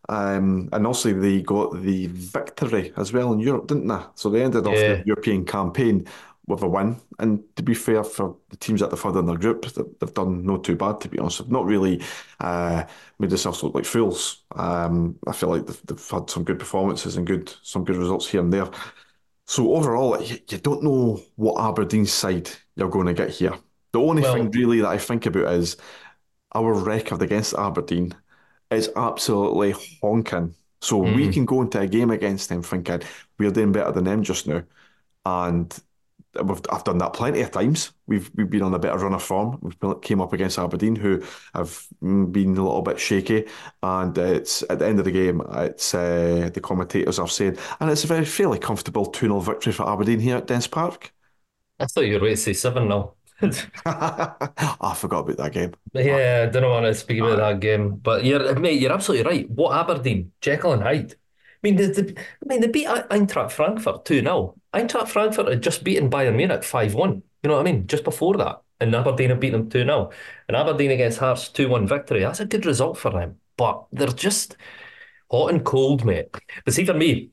[0.10, 4.00] Um, and also they got the victory as well in Europe, didn't they?
[4.16, 5.02] So they ended off Yeah.
[5.02, 6.08] the European campaign
[6.48, 6.96] with a win.
[7.20, 10.14] And to be fair, for the teams at the further in their group, they- they've
[10.14, 11.40] done not too bad, to be honest.
[11.40, 12.02] They've not really
[12.40, 12.84] uh,
[13.20, 14.44] made themselves look like fools.
[14.56, 18.28] Um, I feel like they've, they've had some good performances and good some good results
[18.30, 18.70] here and there.
[19.46, 23.54] So overall, you, you don't know what Aberdeen side you're going to get here.
[23.92, 25.76] The only Well- thing really that I think about is
[26.54, 28.16] our record against Aberdeen
[28.72, 30.56] is absolutely honking.
[30.82, 31.34] So we Mhm.
[31.34, 33.02] can go into a game against them thinking
[33.40, 34.64] we're doing better than them just now.
[35.26, 35.76] And
[36.44, 37.92] we've, I've done that plenty of times.
[38.08, 39.60] We've we've been on a better run of form.
[39.62, 41.22] We came up against Aberdeen, who
[41.54, 43.46] have mm, been a little bit shaky.
[43.84, 47.90] And it's at the end of the game, it's uh, the commentators are saying, and
[47.90, 51.14] it's a very fairly comfortable 2 0 victory for Aberdeen here at Dens Park.
[51.80, 53.14] I thought you were going to say seven 0
[53.86, 55.74] I forgot about that game.
[55.94, 59.50] Yeah, I don't want to speak about that game, but you're mate, you're absolutely right.
[59.50, 61.14] What Aberdeen, Jekyll and Hyde.
[61.14, 64.56] I mean, the, the, I mean, they beat Eintracht Frankfurt 2 0.
[64.78, 67.24] Eintracht Frankfurt had just beaten Bayern Munich 5 1.
[67.44, 67.88] You know what I mean?
[67.88, 68.62] Just before that.
[68.80, 70.12] And Aberdeen had beat them 2 0.
[70.48, 72.22] And Aberdeen against Hearts 2 1 victory.
[72.22, 73.38] That's a good result for them.
[73.58, 74.56] But they're just
[75.32, 76.28] hot and cold, mate.
[76.64, 77.32] But see, for me,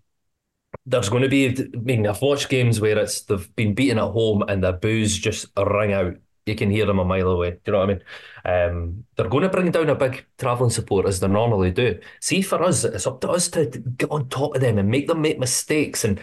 [0.86, 4.10] there's going to be, I mean, I've watched games where it's they've been beaten at
[4.10, 6.14] home and the boos just ring out.
[6.46, 7.52] You can hear them a mile away.
[7.52, 8.02] Do you know what I mean?
[8.44, 11.98] Um, they're going to bring down a big travelling support as they normally do.
[12.20, 15.08] See, for us, it's up to us to get on top of them and make
[15.08, 16.20] them make mistakes and,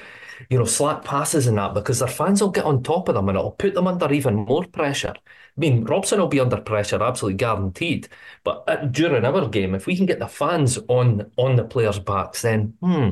[0.49, 3.29] you know, slack passes and that because their fans will get on top of them
[3.29, 5.13] and it'll put them under even more pressure.
[5.17, 8.07] I mean, Robson will be under pressure, absolutely guaranteed.
[8.43, 11.99] But uh, during our game, if we can get the fans on on the players'
[11.99, 13.11] backs, then hmm,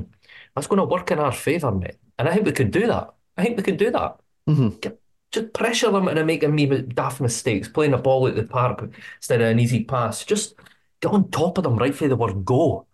[0.56, 1.96] that's going to work in our favour, mate.
[2.18, 3.14] And I think we could do that.
[3.38, 4.20] I think we can do that.
[4.48, 4.82] Mhm.
[4.82, 5.00] Get,
[5.32, 9.42] just pressure them into making me daft mistakes, playing a ball at the park instead
[9.42, 10.26] of an easy pass.
[10.26, 10.56] Just
[11.02, 12.88] get on top of them right from the word go.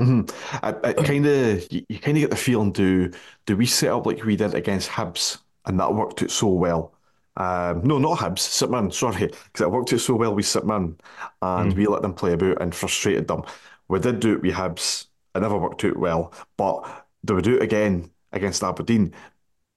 [0.00, 0.22] Hmm
[0.62, 3.10] I, I kind of you, you kind of get the feeling do
[3.46, 6.94] do we set up like we did against Hibs and that worked out so well.
[7.36, 10.98] Um, no, not Hibs, Sitman, sorry, because it worked out so well with Sitman
[11.42, 11.74] and Mm.
[11.74, 13.42] we let them play about and frustrated them.
[13.88, 17.56] We did do it with Hibs, it never worked out well, but do we do
[17.56, 19.14] it again against Aberdeen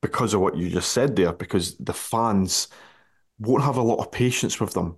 [0.01, 1.33] because of what you just said there?
[1.33, 2.69] Because the fans
[3.39, 4.97] won't have a lot of patience with them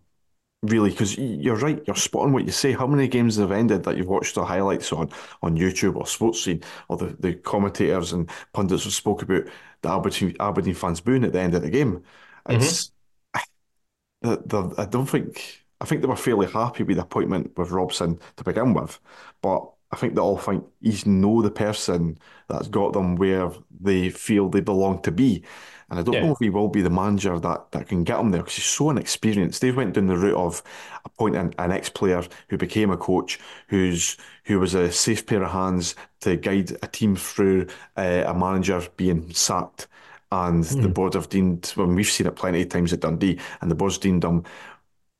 [0.68, 2.72] really, because you're right, you're spot on what you say.
[2.74, 5.10] How many games have ended that you've watched the highlights on
[5.42, 9.44] on YouTube or Sports Scene, or the, the commentators and pundits have spoke about
[9.82, 12.04] the Aberdeen, Aberdeen fans booing at the end of the game?
[12.50, 12.92] It's
[13.36, 14.30] mm-hmm.
[14.30, 17.72] the, the, I don't think I think they were fairly happy with the appointment with
[17.72, 19.00] Robson to begin with,
[19.42, 22.18] but I think they all think he's no the person
[22.50, 25.44] that's got them where they feel they belong to be.
[25.90, 26.22] And I don't Yeah.
[26.22, 28.66] know if he will be the manager that, that can get them there because he's
[28.66, 29.62] so inexperienced.
[29.62, 30.64] They've went down the route of
[31.06, 33.40] appointing an ex-player who became a coach,
[33.70, 37.68] who's who was a safe pair of hands to guide a team through
[37.98, 39.88] uh, a manager being sacked.
[40.32, 40.90] And the Mm.
[40.90, 43.98] board have deemed, well, we've seen it plenty of times at Dundee, and the board's
[44.00, 44.44] deemed them,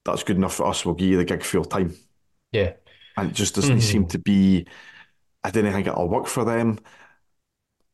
[0.06, 1.96] that's good enough for us, we'll give you the gig full time.
[2.52, 2.76] Yeah.
[3.18, 4.10] And it just doesn't seem Mhm.
[4.10, 4.68] to be,
[5.44, 6.80] I don't think it'll work for them.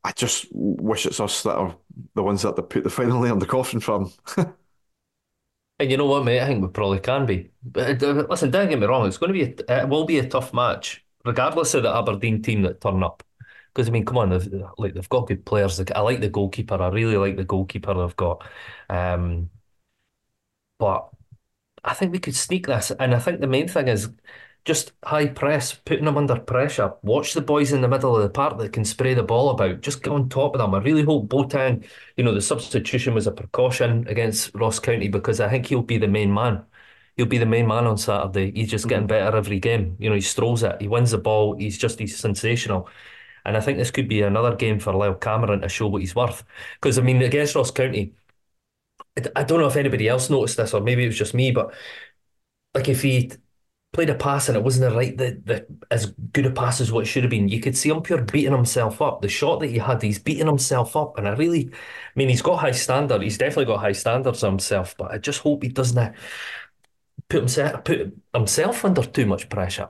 [0.04, 1.78] I just wish it's us that are
[2.16, 4.12] the ones that they put the final nail in the coffin from.
[5.80, 6.42] And you know what, mate?
[6.42, 7.52] I think we probably can be.
[7.64, 9.08] But uh, listen, don't get me wrong.
[9.08, 12.42] It's going to be a, it will be a tough match, regardless of the Aberdeen
[12.42, 13.24] team that turn up.
[13.74, 14.48] Because I mean, come on, they've,
[14.78, 15.80] like they've got good players.
[15.96, 16.76] I like the goalkeeper.
[16.82, 18.46] I really like the goalkeeper they've got.
[18.90, 19.50] Um,
[20.80, 21.10] but
[21.84, 22.92] I think we could sneak this.
[22.92, 24.10] And I think the main thing is
[24.64, 26.94] just high press, putting them under pressure.
[27.02, 29.82] Watch the boys in the middle of the park that can spray the ball about.
[29.82, 30.76] Just get on top of them.
[30.76, 31.86] I really hope Boateng,
[32.16, 35.98] you know, the substitution was a precaution against Ross County because I think he'll be
[35.98, 36.64] the main man.
[37.18, 38.52] He'll be the main man on Saturday.
[38.52, 39.26] He's just getting mm-hmm.
[39.26, 39.96] better every game.
[40.00, 40.80] You know, he strolls it.
[40.80, 41.58] He wins the ball.
[41.58, 42.88] He's just he's sensational.
[43.46, 46.16] And I think this could be another game for Lyle Cameron to show what he's
[46.16, 46.44] worth.
[46.80, 48.14] Because I mean, against Ross County,
[49.18, 51.52] I I don't know if anybody else noticed this or maybe it was just me,
[51.52, 51.74] but
[52.74, 53.32] like if he
[53.94, 56.92] played a pass and it wasn't the right the, the as good a pass as
[56.92, 59.22] what it should have been, you could see him beating himself up.
[59.22, 61.76] The shot that he had, he's beating himself up, and I really, I
[62.16, 63.22] mean, he's got high standard.
[63.22, 66.16] He's definitely got high standards himself, but I just hope he doesn't
[67.30, 69.90] put himself put himself under too much pressure.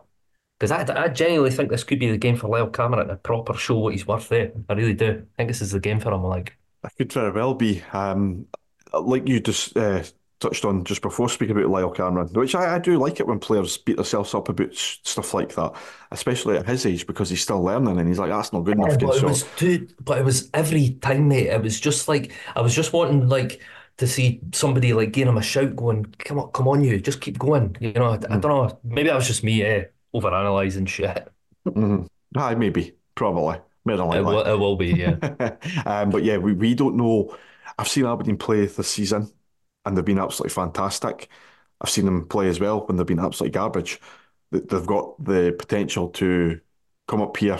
[0.60, 3.56] Because I, I genuinely think this could be the game for Lyle Cameron to proper
[3.56, 4.52] show what he's worth there.
[4.70, 5.26] I really do.
[5.34, 6.24] I think this is the game for him.
[6.24, 7.82] Like, That could very well be.
[7.94, 8.46] Um,
[8.94, 10.04] like you just uh,
[10.42, 13.40] touched on just before speaking about Lyle Cameron, which I, I do like it when
[13.40, 15.74] players beat themselves up about stuff like that,
[16.12, 18.96] especially at his age because he's still learning and he's like, that's not good enough.
[18.96, 21.48] Oh, but it So, was too, but it was every time, mate.
[21.48, 23.62] It was just like I was just wanting like
[23.98, 27.22] to see somebody like giving him a shout, going, "Come on, come on, you, just
[27.22, 28.80] keep going." You know, I, I don't know.
[28.84, 29.86] Maybe that was just me, eh,
[30.16, 31.28] overanalyzing shit.
[31.66, 32.08] mhm.
[32.36, 35.18] Aye, maybe, probably, more than It will, it will be, yeah.
[35.86, 37.36] um, but yeah, we, we don't know.
[37.78, 39.32] I've seen Aberdeen play this season
[39.86, 41.30] and they've been absolutely fantastic.
[41.82, 44.00] I've seen them play as well when they've been absolutely garbage.
[44.52, 46.60] They- They've got the potential to
[47.08, 47.60] come up here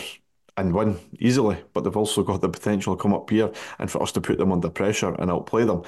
[0.58, 4.02] and win easily, but they've also got the potential to come up here and for
[4.04, 5.84] us to put them under pressure and outplay them.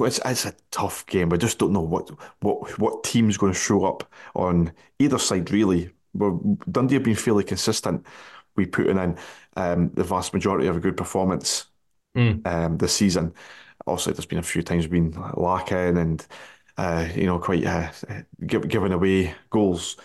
[0.00, 1.28] It's, it's a tough game.
[1.28, 5.50] We just don't know what what what team's going to show up on either side,
[5.50, 5.90] really.
[6.14, 6.38] We're,
[6.70, 8.06] Dundee have been fairly consistent.
[8.56, 9.18] We putting in
[9.56, 11.66] um, the vast majority of a good performance
[12.16, 13.34] Mm, um, this season.
[13.86, 16.26] Obviously, there's been a few times we've been lacking and
[16.76, 17.90] uh, you know quite uh,
[18.46, 19.96] give, giving away goals,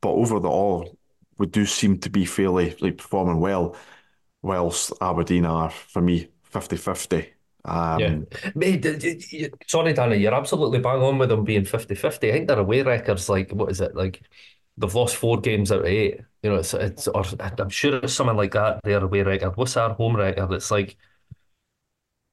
[0.00, 0.96] but over the all,
[1.38, 3.76] we do seem to be fairly like performing well.
[4.42, 7.32] Whilst Aberdeen are, for me, 50-50.
[7.96, 8.16] yeah.
[8.16, 12.28] Um, Mate, d- d- d- sorry, Danny, you're absolutely bang on with them being 50-50.
[12.28, 13.94] I think their away records, like, what is it?
[13.96, 14.22] Like,
[14.76, 16.20] they've lost four games out of eight.
[16.42, 19.56] You know, it's, it's or I'm sure it's something like that, their away record.
[19.56, 20.52] What's our home record?
[20.52, 20.96] It's like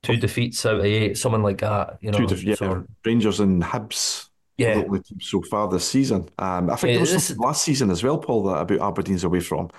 [0.04, 2.28] two defeats out of eight, something like that, you two know.
[2.28, 4.30] diff- yeah, So, Rangers and Hibs
[4.60, 6.30] are the only teams so far this season.
[6.40, 9.24] Um, I think Mate, there was this last season as well, Paul, that about Aberdeen's
[9.24, 9.70] away from.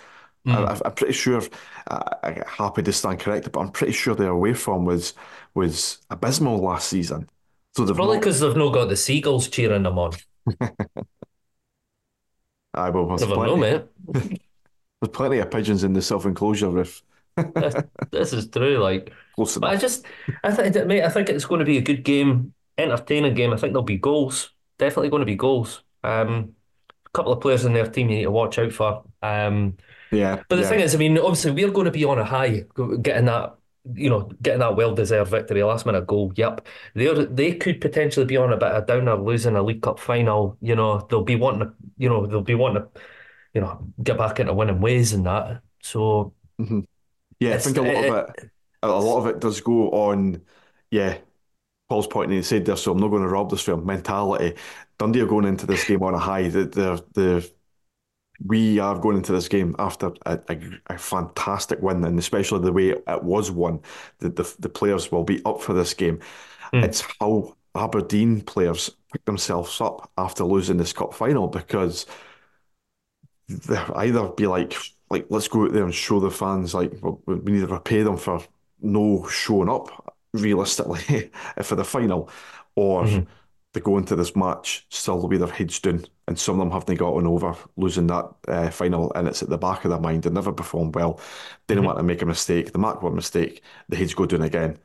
[0.47, 0.55] Mm.
[0.69, 1.41] I- I'm pretty sure.
[1.89, 5.15] Uh, I'm happy to stand corrected, but I'm pretty sure their away from was
[5.55, 7.29] was abysmal last season.
[7.77, 8.21] So they've Probably not.
[8.23, 10.13] because they've not got the seagulls cheering them on.
[12.75, 13.07] I will.
[13.17, 13.57] There's know, plenty.
[13.57, 13.83] mate.
[15.01, 17.03] There's plenty of pigeons in the self-enclosure roof.
[17.59, 17.77] This,
[18.11, 18.79] this is true.
[18.79, 19.13] Like,
[19.63, 20.07] I just,
[20.45, 23.53] I think, mate, I think it's going to be a good game, entertaining game.
[23.53, 24.51] I think there'll be goals.
[24.79, 25.83] Definitely going to be goals.
[26.05, 26.57] Um,
[27.07, 29.05] a couple of players in their team you need to watch out for.
[29.23, 29.77] Um,
[30.11, 30.69] Yeah, but the yeah.
[30.69, 32.65] thing is, I mean, obviously we're going to be on a high,
[33.03, 33.57] getting that,
[33.95, 36.33] you know, getting that well-deserved victory, last minute goal.
[36.37, 39.99] Yep, they they could potentially be on a bit of downer, losing a League Cup
[39.99, 40.57] final.
[40.61, 43.01] You know, they'll be wanting to, you know, they'll be wanting to,
[43.55, 45.63] you know, get back into winning ways and that.
[45.83, 46.85] So Mhm.
[47.43, 48.51] Yeah, I think a lot it, of it,
[48.83, 50.43] a lot of it does go on.
[50.91, 51.19] Yeah,
[51.89, 52.37] Paul's pointing.
[52.37, 53.87] He said there, so I'm not going to rob this film.
[53.87, 54.57] Mentality.
[54.99, 56.49] Dundee are going into this game on a high.
[56.49, 57.51] The the the
[58.45, 62.73] we are going into this game after a, a, a fantastic win, and especially the
[62.73, 63.81] way it was won.
[64.19, 66.21] The, the the players will be up for this game.
[66.73, 66.85] Mm.
[66.85, 72.07] It's how Aberdeen players pick themselves up after losing this cup final because
[73.49, 74.77] they'll either be like,
[75.13, 78.03] like let's go out there and show the fans like well, we need to repay
[78.05, 78.43] them for
[78.81, 81.31] no showing up realistically
[81.63, 82.31] for the final,
[82.77, 83.27] or Mhm.
[83.75, 86.97] they go into this match still with their heads down, and some of them haven't
[86.97, 90.25] gotten over losing that uh, final, and it's at the back of their mind.
[90.25, 91.21] They never performed well.
[91.69, 91.87] They don't Mhm.
[91.87, 92.73] want to make a mistake.
[92.73, 94.79] They make one mistake, the heads go down again.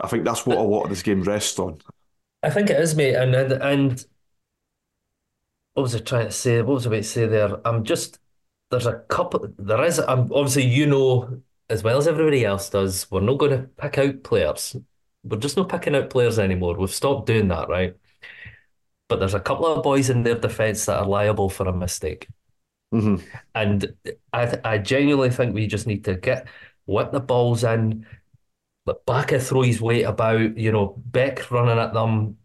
[0.00, 1.80] I think that's what a lot of this game rests on.
[2.42, 3.14] I think it is, mate.
[3.16, 4.04] And and, and
[5.74, 6.62] what was I trying to say?
[6.62, 7.60] What was I about to say there?
[7.66, 8.18] I'm just
[8.74, 9.48] there's a couple.
[9.58, 9.98] There is.
[9.98, 13.10] I'm obviously you know as well as everybody else does.
[13.10, 14.76] We're not going to pick out players.
[15.22, 16.76] We're just not picking out players anymore.
[16.78, 17.96] We've stopped doing that, right?
[19.08, 22.28] But there's a couple of boys in their defence that are liable for a mistake.
[22.92, 23.94] hmm And
[24.32, 26.48] I I genuinely think we just need to get
[26.86, 28.06] whip the balls in,
[28.86, 32.38] let Baka throw his weight about, you know, Beck running at them.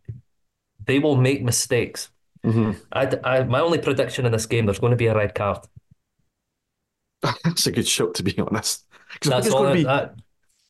[0.85, 2.11] They will make mistakes.
[2.43, 5.35] hmm I, I, my only prediction in this game, there's going to be a red
[5.35, 5.59] card.
[7.43, 8.85] That's a good shot, to be honest.
[9.13, 9.61] Because I think That's it's all.
[9.61, 9.83] going to be.
[9.83, 10.15] That,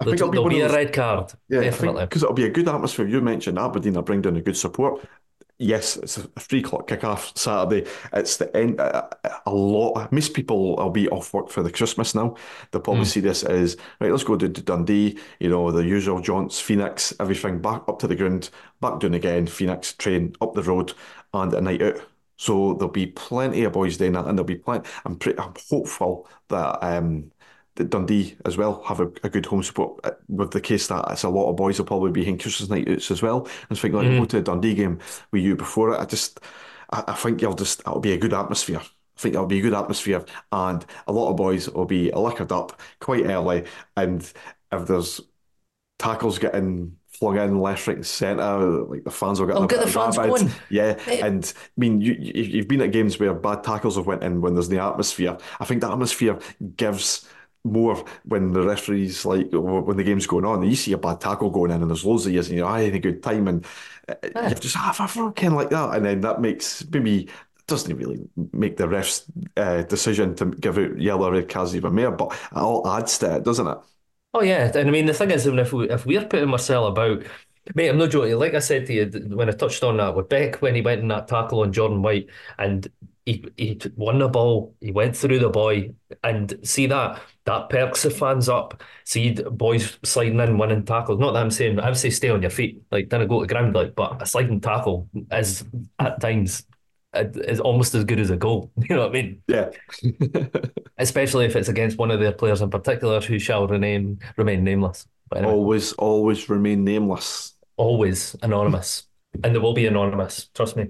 [0.02, 0.72] I think it'll be be a those.
[0.72, 2.08] red card, Yeah, definitely.
[2.08, 3.08] because it'll be a good atmosphere.
[3.08, 5.06] You mentioned Aberdeen will bring down a good support.
[5.60, 7.89] Yes, it's a three o'clock kickoff Saturday.
[8.14, 8.80] It's the end.
[8.80, 9.10] A,
[9.45, 10.12] a lot.
[10.12, 12.36] Most people will be off work for the Christmas now.
[12.72, 13.08] They'll probably Mm.
[13.08, 14.12] see this as right.
[14.12, 15.20] Let's go to, to Dundee.
[15.39, 19.47] You know the usual jaunts, Phoenix, everything back up to the ground, back down again.
[19.47, 20.93] Phoenix train up the road,
[21.34, 22.02] and a night out.
[22.40, 24.90] So there'll be plenty of boys doing that, and there'll be plenty.
[25.06, 25.40] I'm pretty.
[25.40, 27.32] I'm hopeful that um
[27.76, 31.06] that Dundee as well have a, a good home support uh, with the case that
[31.12, 33.80] it's a lot of boys will probably be in Christmas night outs as well and
[33.80, 34.30] think like we'll go Mm.
[34.30, 35.00] to a Dundee game
[35.32, 36.00] with you before it.
[36.00, 36.40] I just
[36.92, 38.80] I, I think you'll just it'll be a good atmosphere.
[38.82, 42.52] I think it'll be a good atmosphere and a lot of boys will be liquored
[42.54, 43.66] up quite early
[43.98, 44.22] and
[44.72, 45.22] if there's
[46.00, 48.57] tackles getting flung in left, right, and centre.
[48.84, 50.32] Like the fans will get get the fans rabid.
[50.36, 50.51] going.
[50.70, 54.24] Yeah, and I mean, you you- you've been at games where bad tackles have went
[54.24, 55.38] in when there's the atmosphere.
[55.59, 56.39] I think the atmosphere
[56.78, 57.28] gives
[57.65, 60.63] more when the referees like when the game's going on.
[60.63, 62.95] You see a bad tackle going in, and there's loads of years, and you're having
[62.95, 63.65] a good time, and
[64.07, 64.49] uh, Yeah.
[64.49, 67.30] you just have a fucking like that, and then that makes maybe.
[67.67, 68.17] Doesn't really
[68.51, 72.32] make the ref's uh, decision to give out yellow or red cards even more, but
[72.32, 73.78] it all adds to it, doesn't it?
[74.34, 77.24] Oh yeah, and I mean the thing is, if we if we're putting Marcel about,
[77.74, 78.38] mate, I'm not joking.
[78.38, 79.06] Like I said to you
[79.36, 82.02] when I touched on that with Beck when he went in that tackle on Jordan
[82.04, 82.28] White
[82.60, 82.88] and
[83.26, 88.04] he he won the ball, he went through the boy, and see that that perks
[88.04, 88.84] the fans up.
[89.04, 91.20] See boys sliding in, winning tackles.
[91.20, 93.48] Not that I'm saying I would say stay on your feet, like don't go to
[93.48, 95.66] ground, like, but a sliding tackle is
[95.98, 96.66] at times
[97.14, 98.72] is almost as good as a goal.
[98.89, 99.41] You know what I mean?
[99.47, 99.70] Yeah.
[100.97, 105.07] Especially if it's against one of their players in particular who shall remain remain nameless.
[105.36, 105.53] Anyway.
[105.53, 107.53] always, always remain nameless.
[107.78, 109.05] Always anonymous.
[109.43, 110.49] And they will be anonymous.
[110.55, 110.88] Trust me.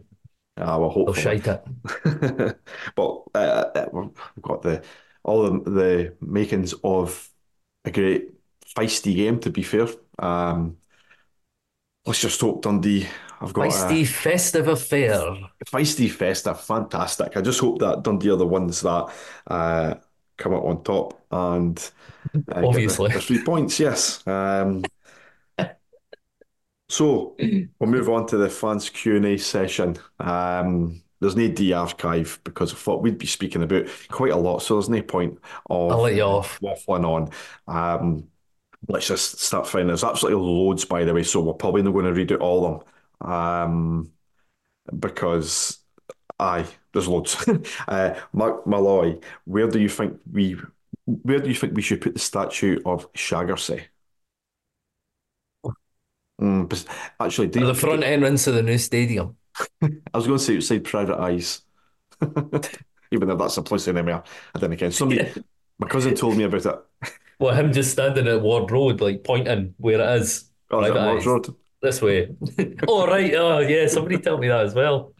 [0.58, 1.40] Ah, well, hopefully.
[1.40, 2.58] They'll shite it.
[2.96, 4.12] but uh, uh, we've
[4.42, 4.82] got the
[5.24, 7.30] all the, the makings of
[7.84, 8.30] a great
[8.66, 9.40] feisty game.
[9.42, 9.88] To be fair,
[10.20, 10.78] um,
[12.06, 13.08] let's just hope Dundee.
[13.42, 15.20] I've got Feisty a festive affair.
[15.66, 17.38] feisty festa, fantastic.
[17.38, 19.14] I just hope that Dundee are the ones that
[19.48, 19.96] uh,
[20.38, 21.92] come out on top and
[22.52, 23.12] uh, get the, Obviously.
[23.14, 23.80] the three points.
[23.80, 24.26] Yes.
[24.28, 24.84] Um,
[26.90, 29.98] so we'll move on to the fans Q and A session.
[30.20, 34.60] Um, there's no Dee Archive because I thought we'd be speaking about quite a lot,
[34.62, 35.38] so there's no point
[35.70, 36.60] of I'll let you off.
[36.62, 37.32] waffling on.
[37.68, 38.28] Um,
[38.88, 39.88] let's just start finding.
[39.88, 42.66] There's absolutely loads, by the way, so we're probably not going to read out all
[42.66, 42.88] of them
[43.22, 44.12] um,
[44.98, 45.80] because
[46.40, 47.48] aye, there's loads.
[47.88, 50.58] uh, Mark Malloy, where do you think we
[51.06, 53.86] where do you think we should put the statue of Shaggersey?
[56.40, 56.88] Mm,
[57.20, 59.36] actually, do you, the front entrance of the new stadium.
[59.82, 61.62] I was going to say outside Private Eyes,
[63.12, 64.24] even though that's a place anymore.
[64.56, 64.92] I didn't again.
[64.92, 65.30] Somebody,
[65.80, 67.12] my cousin told me about it.
[67.40, 70.50] Well, him just standing at Ward Road, like pointing where it is.
[70.72, 71.26] Oh, is Private Eyes.
[71.26, 71.56] Road?
[71.82, 72.30] This way.
[72.88, 73.34] oh, right.
[73.36, 73.88] Oh, yeah.
[73.88, 75.14] Somebody tell me that as well.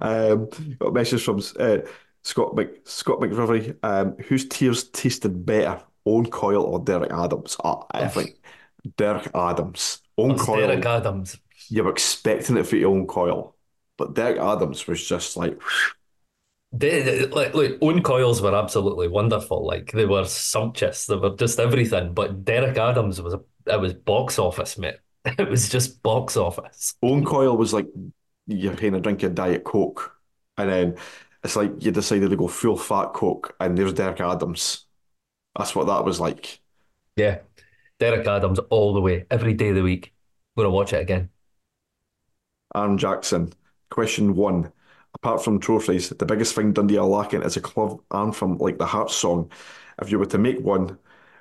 [0.00, 0.48] um,
[0.78, 1.78] got a message from uh,
[2.22, 3.76] Scott Mc, Scott McRivery.
[3.82, 7.56] Um, whose tears tasted better, Owen Coyle or Derek Adams?
[7.64, 8.36] Ah, I think
[8.96, 10.02] Derek Adams.
[10.18, 11.38] Owen It's Coyle, Derek Adams.
[11.68, 13.56] you were expecting it for Owen Coyle,
[13.96, 15.58] but Derek Adams was just like,
[16.72, 19.64] they- like, look, Owen Coyle's were absolutely wonderful.
[19.66, 21.06] Like they were sumptuous.
[21.06, 22.14] They were just everything.
[22.14, 24.96] But Derek Adams was a, it was box office, mate.
[25.38, 26.94] It was just box office.
[27.02, 27.86] Owen Coyle was like,
[28.46, 30.16] you're paying a drink of Diet Coke,
[30.56, 30.96] and then
[31.44, 34.86] it's like you decided to go full fat Coke, and there's Derek Adams.
[35.56, 36.60] That's what that was like.
[37.16, 37.40] Yeah,
[37.98, 40.14] Derek Adams all the way, every day of the week.
[40.56, 41.30] gonna watch it again.
[42.74, 43.52] Aaron Jackson.
[43.90, 44.72] Question one.
[45.14, 48.86] Apart from trophies, the biggest thing Dundee are lacking is a club anthem like the
[48.86, 49.50] Hearts song.
[50.00, 50.98] If you were to make one,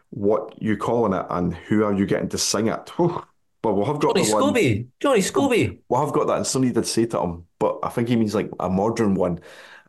[0.10, 2.90] what you calling it and who are you getting to sing it?
[2.98, 3.24] Whew.
[3.62, 4.28] But we'll have got Johnny.
[4.28, 4.88] Scobie.
[5.00, 5.80] Johnny Scobie.
[5.90, 8.34] Well, I've got that, and somebody did say to him, but I think he means
[8.36, 9.40] like a modern one.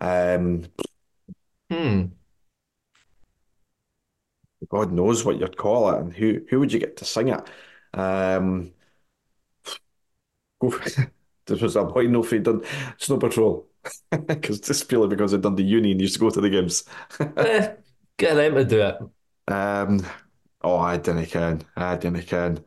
[0.00, 0.64] Um,
[1.70, 2.12] Hmm.
[4.68, 7.40] God knows what you'd call it, and who who would you get to sing it?
[7.94, 8.72] Um,
[10.60, 11.12] go for,
[11.48, 12.62] this was a point no for done
[12.98, 13.66] Snow Patrol
[14.26, 16.84] because just purely because I'd done the uni and used to go to the games.
[17.36, 17.74] Eh,
[18.16, 18.96] get them to do it.
[19.52, 20.04] Um,
[20.62, 22.64] oh, I didn't can, I didn't can.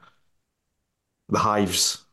[1.30, 2.06] The Hives,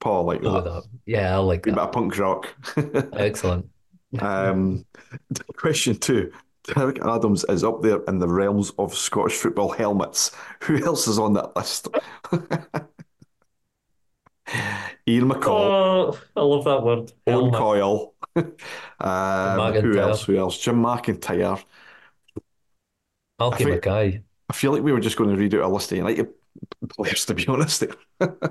[0.00, 0.84] Paul, like with that.
[1.06, 1.80] Yeah, I like Bit that.
[1.82, 2.54] of punk rock.
[3.12, 3.66] Excellent.
[4.18, 4.84] Um,
[5.56, 6.32] question two.
[6.74, 10.30] Derek Adams is up there in the realms of Scottish football helmets.
[10.62, 11.88] Who else is on that list?
[15.06, 17.12] Ian McCall, Oh, I love that word.
[17.26, 17.52] Owen.
[17.52, 18.14] Coyle.
[19.00, 20.24] Um, who else?
[20.24, 20.58] Who else?
[20.58, 21.62] Jim McIntyre.
[23.40, 24.22] Malky Mackay.
[24.48, 26.28] I feel like we were just going to read out a list of United
[26.88, 27.84] players, to be honest.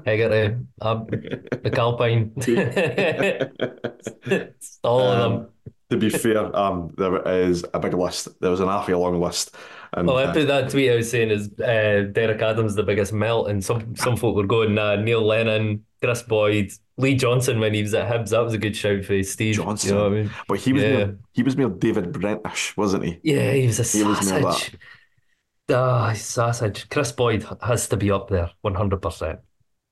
[0.05, 0.55] Hegarty.
[0.81, 2.31] Um, McAlpine.
[4.83, 5.31] All of them.
[5.33, 5.49] Um,
[5.89, 8.27] to be fair, um, there is a big list.
[8.41, 9.55] There was an awfully long list.
[9.95, 13.13] And Oh, I put that tweet I was saying is uh, Derek Adams the biggest
[13.13, 17.73] melt, and some some folk were going uh, Neil Lennon, Kris Boyd, Lee Johnson when
[17.73, 18.29] he was at Hibs.
[18.31, 19.55] That was a good shout for Steve.
[19.55, 19.89] Johnson.
[19.89, 20.35] You know I mean?
[20.47, 20.89] but he was Yeah.
[20.89, 23.19] near, he was near David Brentish, wasn't he?
[23.23, 24.41] Yeah, he was a He was near that.
[24.41, 24.77] sausage.
[25.71, 26.89] Ah, he's sausage.
[26.89, 29.39] Kris Boyd has to be up there, one hundred percent.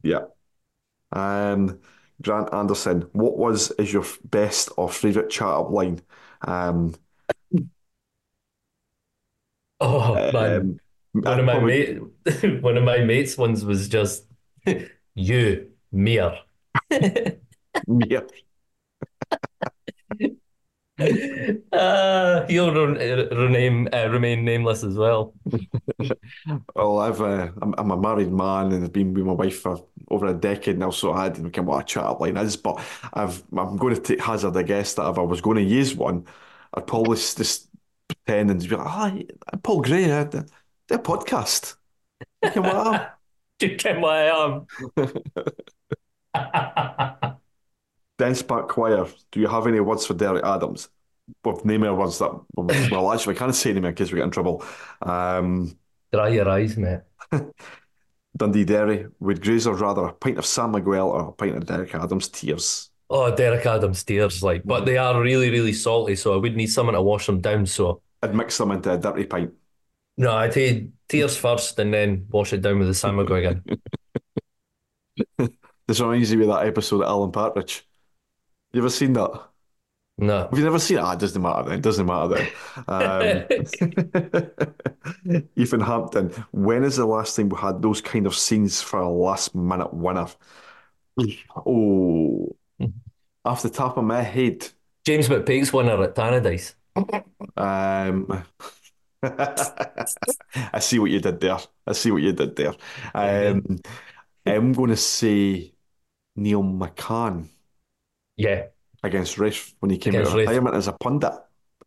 [0.03, 0.25] Yeah.
[1.11, 1.79] Um,
[2.21, 6.01] Grant Anderson, what was is your best or favourite chat up line?
[6.47, 6.95] Um,
[9.81, 10.79] Oh man,
[11.13, 14.25] um, one of my probably- mate, one of my mates' ones was just
[15.15, 16.39] you, mere.
[17.87, 18.21] Yeah.
[21.71, 25.33] Uh, he'll re- rename, uh, remain nameless as well.
[26.75, 29.85] Well, I've uh, I'm, I'm a married man and I've been with my wife for
[30.09, 32.57] over a decade now, so I didn't know what a chat up line is.
[32.57, 35.63] But I've I'm going to take hazard a guess that if I was going to
[35.63, 36.25] use one,
[36.73, 37.69] I'd probably just
[38.15, 39.25] pretend and be like, "Hi,
[39.63, 40.51] Paul Gray, did
[40.89, 41.75] a podcast."
[42.45, 43.17] Okay, what
[43.59, 44.65] You get what I am.
[48.21, 50.89] Dens Park Choir, do you have any words for Derek Adams?
[51.43, 54.25] With name of words that, well, actually, I can't say them in case we get
[54.25, 54.63] in trouble.
[55.01, 55.75] Um,
[56.13, 56.99] Dry your eyes, mate.
[58.37, 61.95] Dundee Derry, would Grazer rather a pint of San Miguel or a pint of Derek
[61.95, 62.90] Adams tears?
[63.11, 66.67] Oh, Derek Adams tears like, but they are really, really salty, so I would need
[66.67, 67.65] someone to wash them down.
[67.65, 69.53] So I'd mix them into a dirty pint.
[70.17, 73.79] no, I'd take tears first and then wash it down with the Sam McGuigan.
[75.87, 77.87] This reminds me of that episode of Alan Partridge.
[78.73, 79.31] You ever seen that?
[80.17, 80.47] No.
[80.49, 81.01] Have you never seen it?
[81.01, 81.79] Ah, it doesn't matter then.
[81.79, 82.47] It doesn't matter then.
[82.87, 83.45] Um,
[85.55, 89.09] Ethan Hampton, when is the last time we had those kind of scenes for a
[89.09, 90.27] last minute winner?
[91.55, 92.55] Oh,
[93.45, 94.67] off the top of my head,
[95.05, 96.73] James McPake's winner at Tannadice.
[97.57, 98.43] um,
[99.23, 101.57] I see what you did there.
[101.87, 102.73] I see what you did there.
[103.13, 103.79] Um,
[104.45, 105.73] I'm going to say
[106.35, 107.49] Neil McCann.
[108.37, 108.67] Yeah,
[109.03, 110.47] against Raith when he came Against out of Raith.
[110.49, 111.33] retirement as a pundit.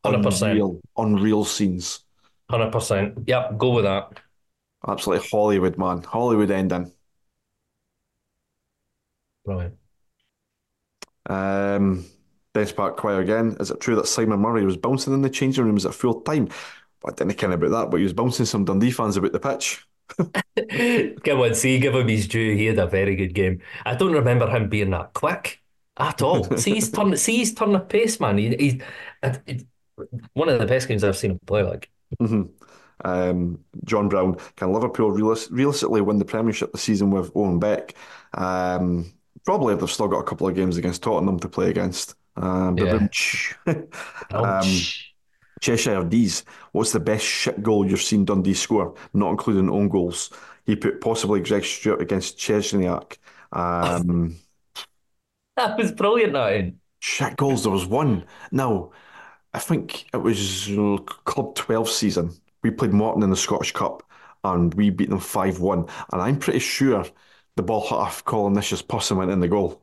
[0.05, 0.42] 100%.
[0.42, 2.05] Unreal, unreal scenes.
[2.51, 3.24] 100%.
[3.26, 4.20] Yep, go with that.
[4.86, 6.03] Absolutely Hollywood, man.
[6.03, 6.92] Hollywood ending.
[9.47, 9.72] Right.
[11.29, 12.05] Um,
[12.53, 13.57] Dens Park Choir again.
[13.61, 16.49] Is it true that Simon Murray was bouncing in the changing rooms at full time?
[17.05, 19.87] I didn't care about that, but he was bouncing some Dundee fans about the pitch.
[21.25, 22.55] Come on, see, give him his due.
[22.57, 23.61] He had a very good game.
[23.85, 25.62] I don't remember him being that quick
[25.97, 26.45] at all.
[26.57, 28.39] see his turn, see his turn of pace, man.
[28.39, 28.83] He, he's
[30.33, 31.62] one of the best games I've seen him play.
[31.62, 32.51] Like, Mhm.
[33.05, 37.95] Um, John Brown, can Liverpool realis- realistically win the Premiership this season with Owen Beck?
[38.35, 39.12] Um,
[39.45, 42.14] probably they've still got a couple of games against Tottenham to play against.
[42.36, 43.09] Um, Yeah.
[44.30, 44.88] Um.
[45.61, 50.30] Cheshire D's, what's the best shit goal you've seen Dundee score, not including own goals?
[50.66, 53.16] He put possibly Greg Stewart against Chesniak.
[53.53, 54.36] Um,
[55.57, 56.32] that was brilliant.
[56.34, 58.26] That shit goals, there was one.
[58.51, 58.92] No,
[59.55, 60.68] I think it was
[61.24, 62.32] Club 12 season.
[62.62, 64.03] We played Morton in the Scottish Cup
[64.45, 65.86] and we beat them 5 1.
[66.12, 67.05] And I'm pretty sure
[67.57, 69.83] the ball hit off Colin Nish's puss and went in the goal.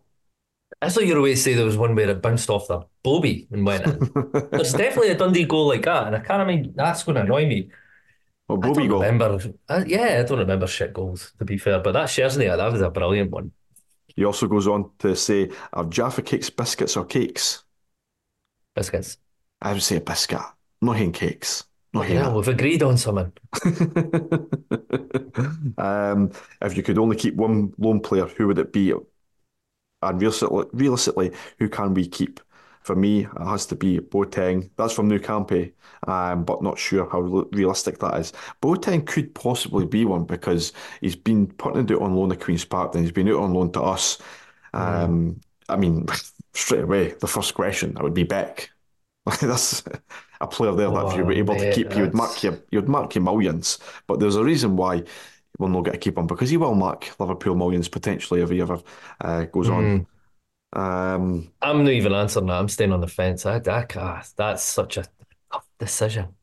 [0.82, 2.82] I thought you were going to say there was one where it bounced off the
[3.04, 4.06] bobby and went in.
[4.56, 7.46] There's definitely a Dundee goal like that, and I can't mean that's going to annoy
[7.48, 7.70] me.
[8.48, 9.00] Well, I Bobby don't goal.
[9.00, 9.40] remember.
[9.70, 12.82] Uh, yeah, I don't remember shit goals to be fair, but that Chesney, that was
[12.82, 13.54] a brilliant one.
[14.16, 17.64] He also goes on to say, Are Jaffa cakes biscuits or cakes?
[18.76, 19.18] Biscuits.
[19.60, 20.38] I would say a biscuit.
[20.40, 21.66] I'm not cakes.
[21.94, 23.34] Yeah, we've agreed on something.
[25.78, 26.32] um,
[26.62, 28.94] if you could only keep one lone player, who would it be?
[30.02, 32.40] And realistically, realistically, who can we keep?
[32.84, 34.72] For me, it has to be Boateng.
[34.76, 35.74] That's from New Campe,
[36.08, 38.34] um, but not sure how realistic that is.
[38.62, 42.94] Boateng could possibly be one because he's been putting it on loan at Queen's Park,
[42.94, 44.18] then he's been out on loan to us.
[44.74, 46.08] Um, I mean,
[46.54, 48.72] straight away, the first question that would be Beck.
[49.42, 49.84] That's
[50.42, 52.90] a player there that if you were able to keep, you would mark your you'd
[52.90, 53.80] mark your millions.
[54.08, 55.04] But there's a reason why
[55.60, 58.62] we'll not get to keep him because he will mark Liverpool millions potentially if he
[58.62, 58.82] ever
[59.22, 60.06] uh, goes on.
[60.74, 62.60] Um, I'm not even answering that.
[62.60, 63.46] I'm staying on the fence.
[63.46, 64.26] I, I can't.
[64.38, 65.06] That's such a
[65.52, 66.36] tough decision.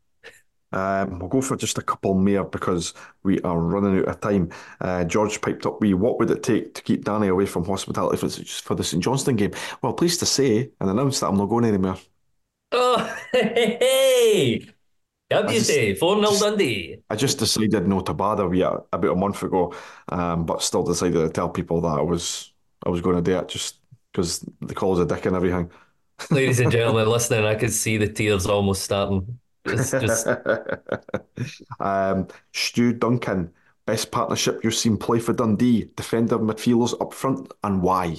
[0.73, 2.93] um, we'll go for just a couple more because
[3.23, 4.51] we are running out of time.
[4.81, 8.19] Uh, George piped up, "We what would it take to keep Danny away from hospitality
[8.19, 8.29] for,
[8.63, 11.65] for the St Johnstone game?" Well, pleased to say and announce that I'm not going
[11.65, 11.97] anywhere.
[12.73, 14.67] Oh, hey, hey.
[15.31, 16.99] Have I you say 4 0 Dundee?
[17.11, 19.75] I just decided not to bother we about a month ago,
[20.09, 22.53] um, but still decided to tell people that I was
[22.85, 23.81] I was going to do it just
[24.13, 25.71] because the call's a dick and everything.
[26.31, 29.39] Ladies and gentlemen, listening, I could see the tears almost starting.
[29.65, 30.27] It's just,
[31.81, 33.53] um, Stu Duncan,
[33.87, 38.17] best partnership you've seen play for Dundee, defender, midfielders up front, and why?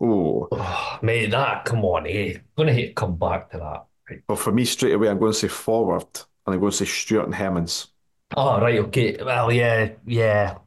[0.00, 2.34] Oh, oh, mate, that, come on, eh?
[2.34, 3.86] I'm going to hate to come back to that.
[4.10, 4.22] Right.
[4.28, 6.06] well, for me, straight away, I'm going to say forward,
[6.46, 7.88] and I'm going to say Stewart and Hemmings.
[8.36, 9.16] Oh, right, okay.
[9.22, 10.58] Well, yeah, yeah.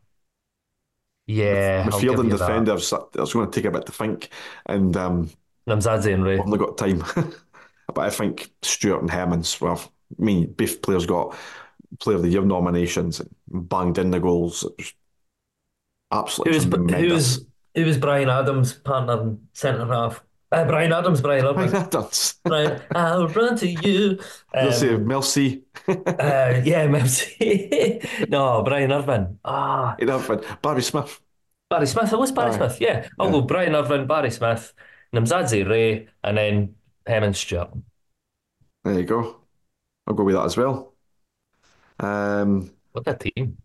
[1.28, 4.30] Yeah, Midfield and defenders, that- that's going to take a bit to think,
[4.66, 5.30] and um,
[5.68, 6.36] Nemsadze and Rae.
[6.36, 7.04] I've only got time.
[7.94, 9.82] but I think Stewart and Hemmings, well,
[10.20, 11.36] I mean, both players got
[12.00, 13.30] Player of the Year nominations, and
[13.70, 14.66] banged in the goals.
[16.12, 17.46] Absolutely Who's, who's,
[17.78, 20.24] who was Brian Adams' partner in centre half?
[20.52, 21.74] Uh, Brian Adams, Brian Brian Adams.
[21.74, 22.36] Adams.
[22.44, 24.20] Brian, I'll run to you.
[24.72, 25.64] Say Um, Mel C.
[25.88, 28.02] uh, yeah, Mercy.
[28.30, 29.40] no, Brian Irvine.
[29.46, 29.96] Ah,
[30.62, 31.22] Barry Smith.
[31.70, 32.14] Barry Smith.
[32.14, 32.58] It was Barry Aye.
[32.58, 32.82] Smith.
[32.82, 33.32] Yeah, I'll Yeah.
[33.32, 34.74] go Brian Irvine, Barry Smith,
[35.14, 36.76] Nemsadze Rae, and then
[37.06, 37.70] Hemming Stewart.
[38.84, 39.42] There you go.
[40.08, 40.96] I'll go with that as well.
[42.00, 43.58] Um, What a team.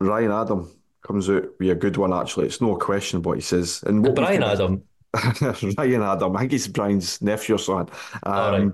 [0.00, 2.46] Ryan Adam comes out with a good one, actually.
[2.46, 3.82] It's no question what he says.
[3.86, 4.82] And what Brian Adam.
[5.76, 7.94] Ryan Adam, I think he's Brian's nephew or something.
[8.22, 8.72] Um, All right.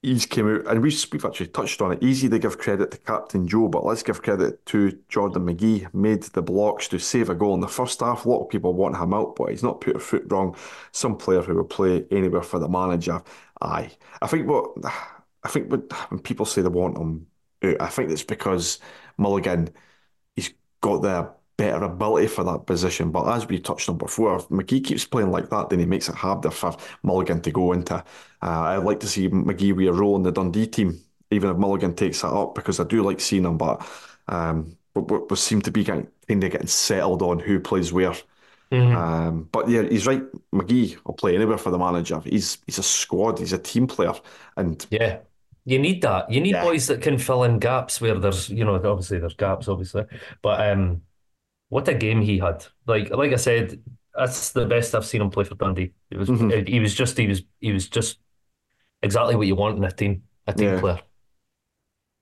[0.00, 2.02] He's came out, and we've, we've actually touched on it.
[2.04, 5.92] Easy to give credit to Captain Joe, but let's give credit to Jordan McGhee.
[5.92, 8.24] Made the blocks to save a goal in the first half.
[8.24, 10.54] A lot of people want him out, but he's not put a foot wrong.
[10.92, 13.20] Some player who will play anywhere for the manager.
[13.60, 13.90] Aye,
[14.22, 14.70] I think what
[15.42, 17.26] I think what, when people say they want him
[17.64, 18.78] out, I think it's because
[19.16, 19.70] Mulligan
[20.36, 23.12] he's got the better ability for that position.
[23.12, 26.08] But as we touched on before, if McGhee keeps playing like that, then he makes
[26.08, 27.96] it harder for Mulligan to go into.
[27.96, 28.04] Uh,
[28.42, 31.00] I'd like to see McGhee with a role in the Dundee team,
[31.32, 33.58] even if Mulligan takes that up, because I do like seeing him.
[33.58, 33.86] But
[34.28, 38.14] um, we, we seem to be getting kind of getting settled on who plays where.
[38.72, 38.94] Mhm.
[38.96, 40.22] Um, but yeah, he's right.
[40.52, 42.20] McGhee will play anywhere for the manager.
[42.24, 43.38] He's he's a squad.
[43.38, 44.14] He's a team player,
[44.56, 45.20] and Yeah.
[45.64, 46.30] You need that.
[46.30, 46.64] You need Yeah.
[46.64, 50.04] boys that can fill in gaps where there's, you know, obviously there's gaps, obviously.
[50.42, 51.02] But um,
[51.68, 52.64] what a game he had.
[52.86, 53.80] Like like I said,
[54.14, 55.92] that's the best I've seen him play for Dundee.
[56.10, 56.66] It was Mhm.
[56.68, 58.18] he was just he was he was just
[59.02, 60.80] exactly what you want in a team, a team Yeah.
[60.80, 61.00] player.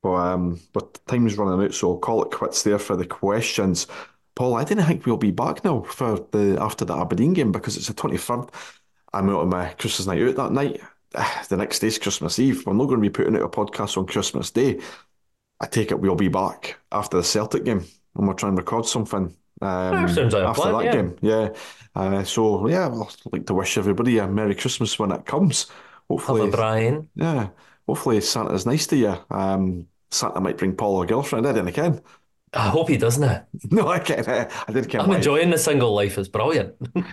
[0.02, 3.86] But um, but time's running out, so I'll call it quits there for the questions.
[4.34, 7.76] Paul, I didn't think we'll be back now for the after the Aberdeen game because
[7.76, 8.46] it's the twenty third.
[9.12, 10.80] I'm out on my Christmas night out that night.
[11.48, 12.66] The next day's Christmas Eve.
[12.66, 14.80] We're not going to be putting out a podcast on Christmas Day.
[15.60, 17.84] I take it we'll be back after the Celtic game
[18.16, 20.92] and we'll try and record something um, sounds like after plan, that yeah.
[20.92, 21.16] game.
[21.22, 21.48] Yeah.
[21.94, 25.68] Uh, so yeah, I'd like to wish everybody a Merry Christmas when it comes.
[25.68, 25.76] Have
[26.08, 27.08] Hopefully, a Brian.
[27.14, 27.48] yeah.
[27.86, 29.16] Hopefully Santa's nice to you.
[29.30, 31.46] Um, Santa might bring Paul a girlfriend.
[31.46, 32.00] I didn't can.
[32.52, 33.44] I hope he doesn't.
[33.70, 34.28] No, I can't.
[34.28, 35.00] I didn't can.
[35.00, 36.18] I'm enjoying the single life.
[36.18, 36.74] It's brilliant.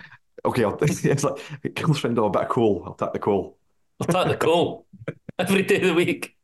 [0.46, 1.38] Okay, I'll, it's like
[1.74, 2.82] girlfriend or a bit of coal.
[2.84, 3.56] I'll take the coal.
[4.00, 4.86] I'll take the call
[5.38, 6.36] every day of the week.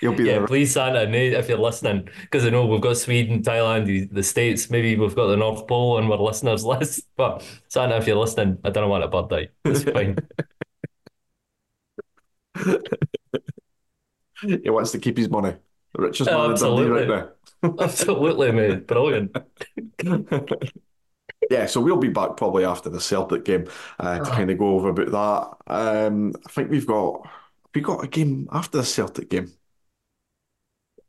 [0.00, 0.46] He'll be Yeah, there.
[0.46, 4.96] please, Santa, if you're listening, because I know we've got Sweden, Thailand, the, States, maybe
[4.96, 7.00] we've got the North Pole on our listeners list.
[7.16, 9.50] But Santa, if you're listening, I don't want a birthday.
[9.64, 10.16] It's fine.
[14.42, 15.54] He wants to keep his money.
[15.94, 17.06] The richest man in Dundee Absolutely.
[17.06, 17.28] right
[17.80, 18.86] Absolutely, mate.
[18.86, 19.36] Brilliant.
[21.50, 23.66] Yeah, so we'll be back probably after the Celtic game
[24.00, 24.34] uh, to Ah.
[24.34, 25.72] kind of go over about that.
[25.74, 27.28] Um, I think we've got
[27.76, 29.52] we got a game after the Celtic game.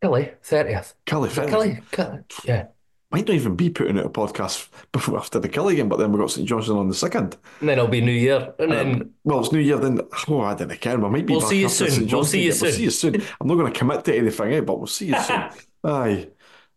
[0.03, 0.93] Killie, 30th.
[1.05, 1.51] Killie Fitz.
[1.51, 2.45] Killie, Killie.
[2.45, 2.68] Yeah.
[3.09, 6.11] might not even be putting out a podcast before after the kill game, but then
[6.11, 7.38] we've got St Johnstone on the second.
[7.61, 8.53] And then it'll be New Year.
[8.59, 10.01] And Um, then well, it's New Year then.
[10.28, 10.99] Oh, I don't care.
[10.99, 12.07] We might be We'll back see you soon.
[12.09, 12.61] We'll see you again.
[12.61, 13.15] We'll see you soon.
[13.39, 15.49] I'm not going to commit to anything, eh, but we'll see you soon.
[15.86, 16.28] Aye.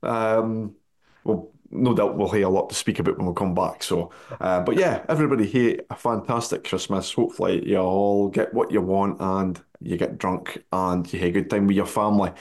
[0.05, 0.77] Um,
[1.25, 3.83] well, no doubt we'll hear a lot to speak about when we come back.
[3.83, 4.11] So,
[4.41, 7.13] uh, but yeah, everybody here, a fantastic Christmas.
[7.13, 11.33] Hopefully, you all get what you want and you get drunk and you have a
[11.33, 12.33] good time with your family.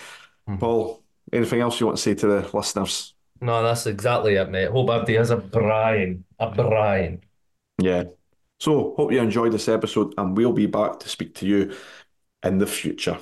[0.48, 0.60] Mhm.
[0.60, 3.14] Paul, anything else you want to say to the listeners?
[3.42, 4.70] no, that's exactly it, mate.
[4.70, 6.26] Hope everybody has a brine.
[6.40, 7.22] A brine.
[7.82, 8.04] Yeah.
[8.60, 11.74] So, hope you enjoyed this episode and we'll be back to speak to you
[12.44, 13.18] in the future.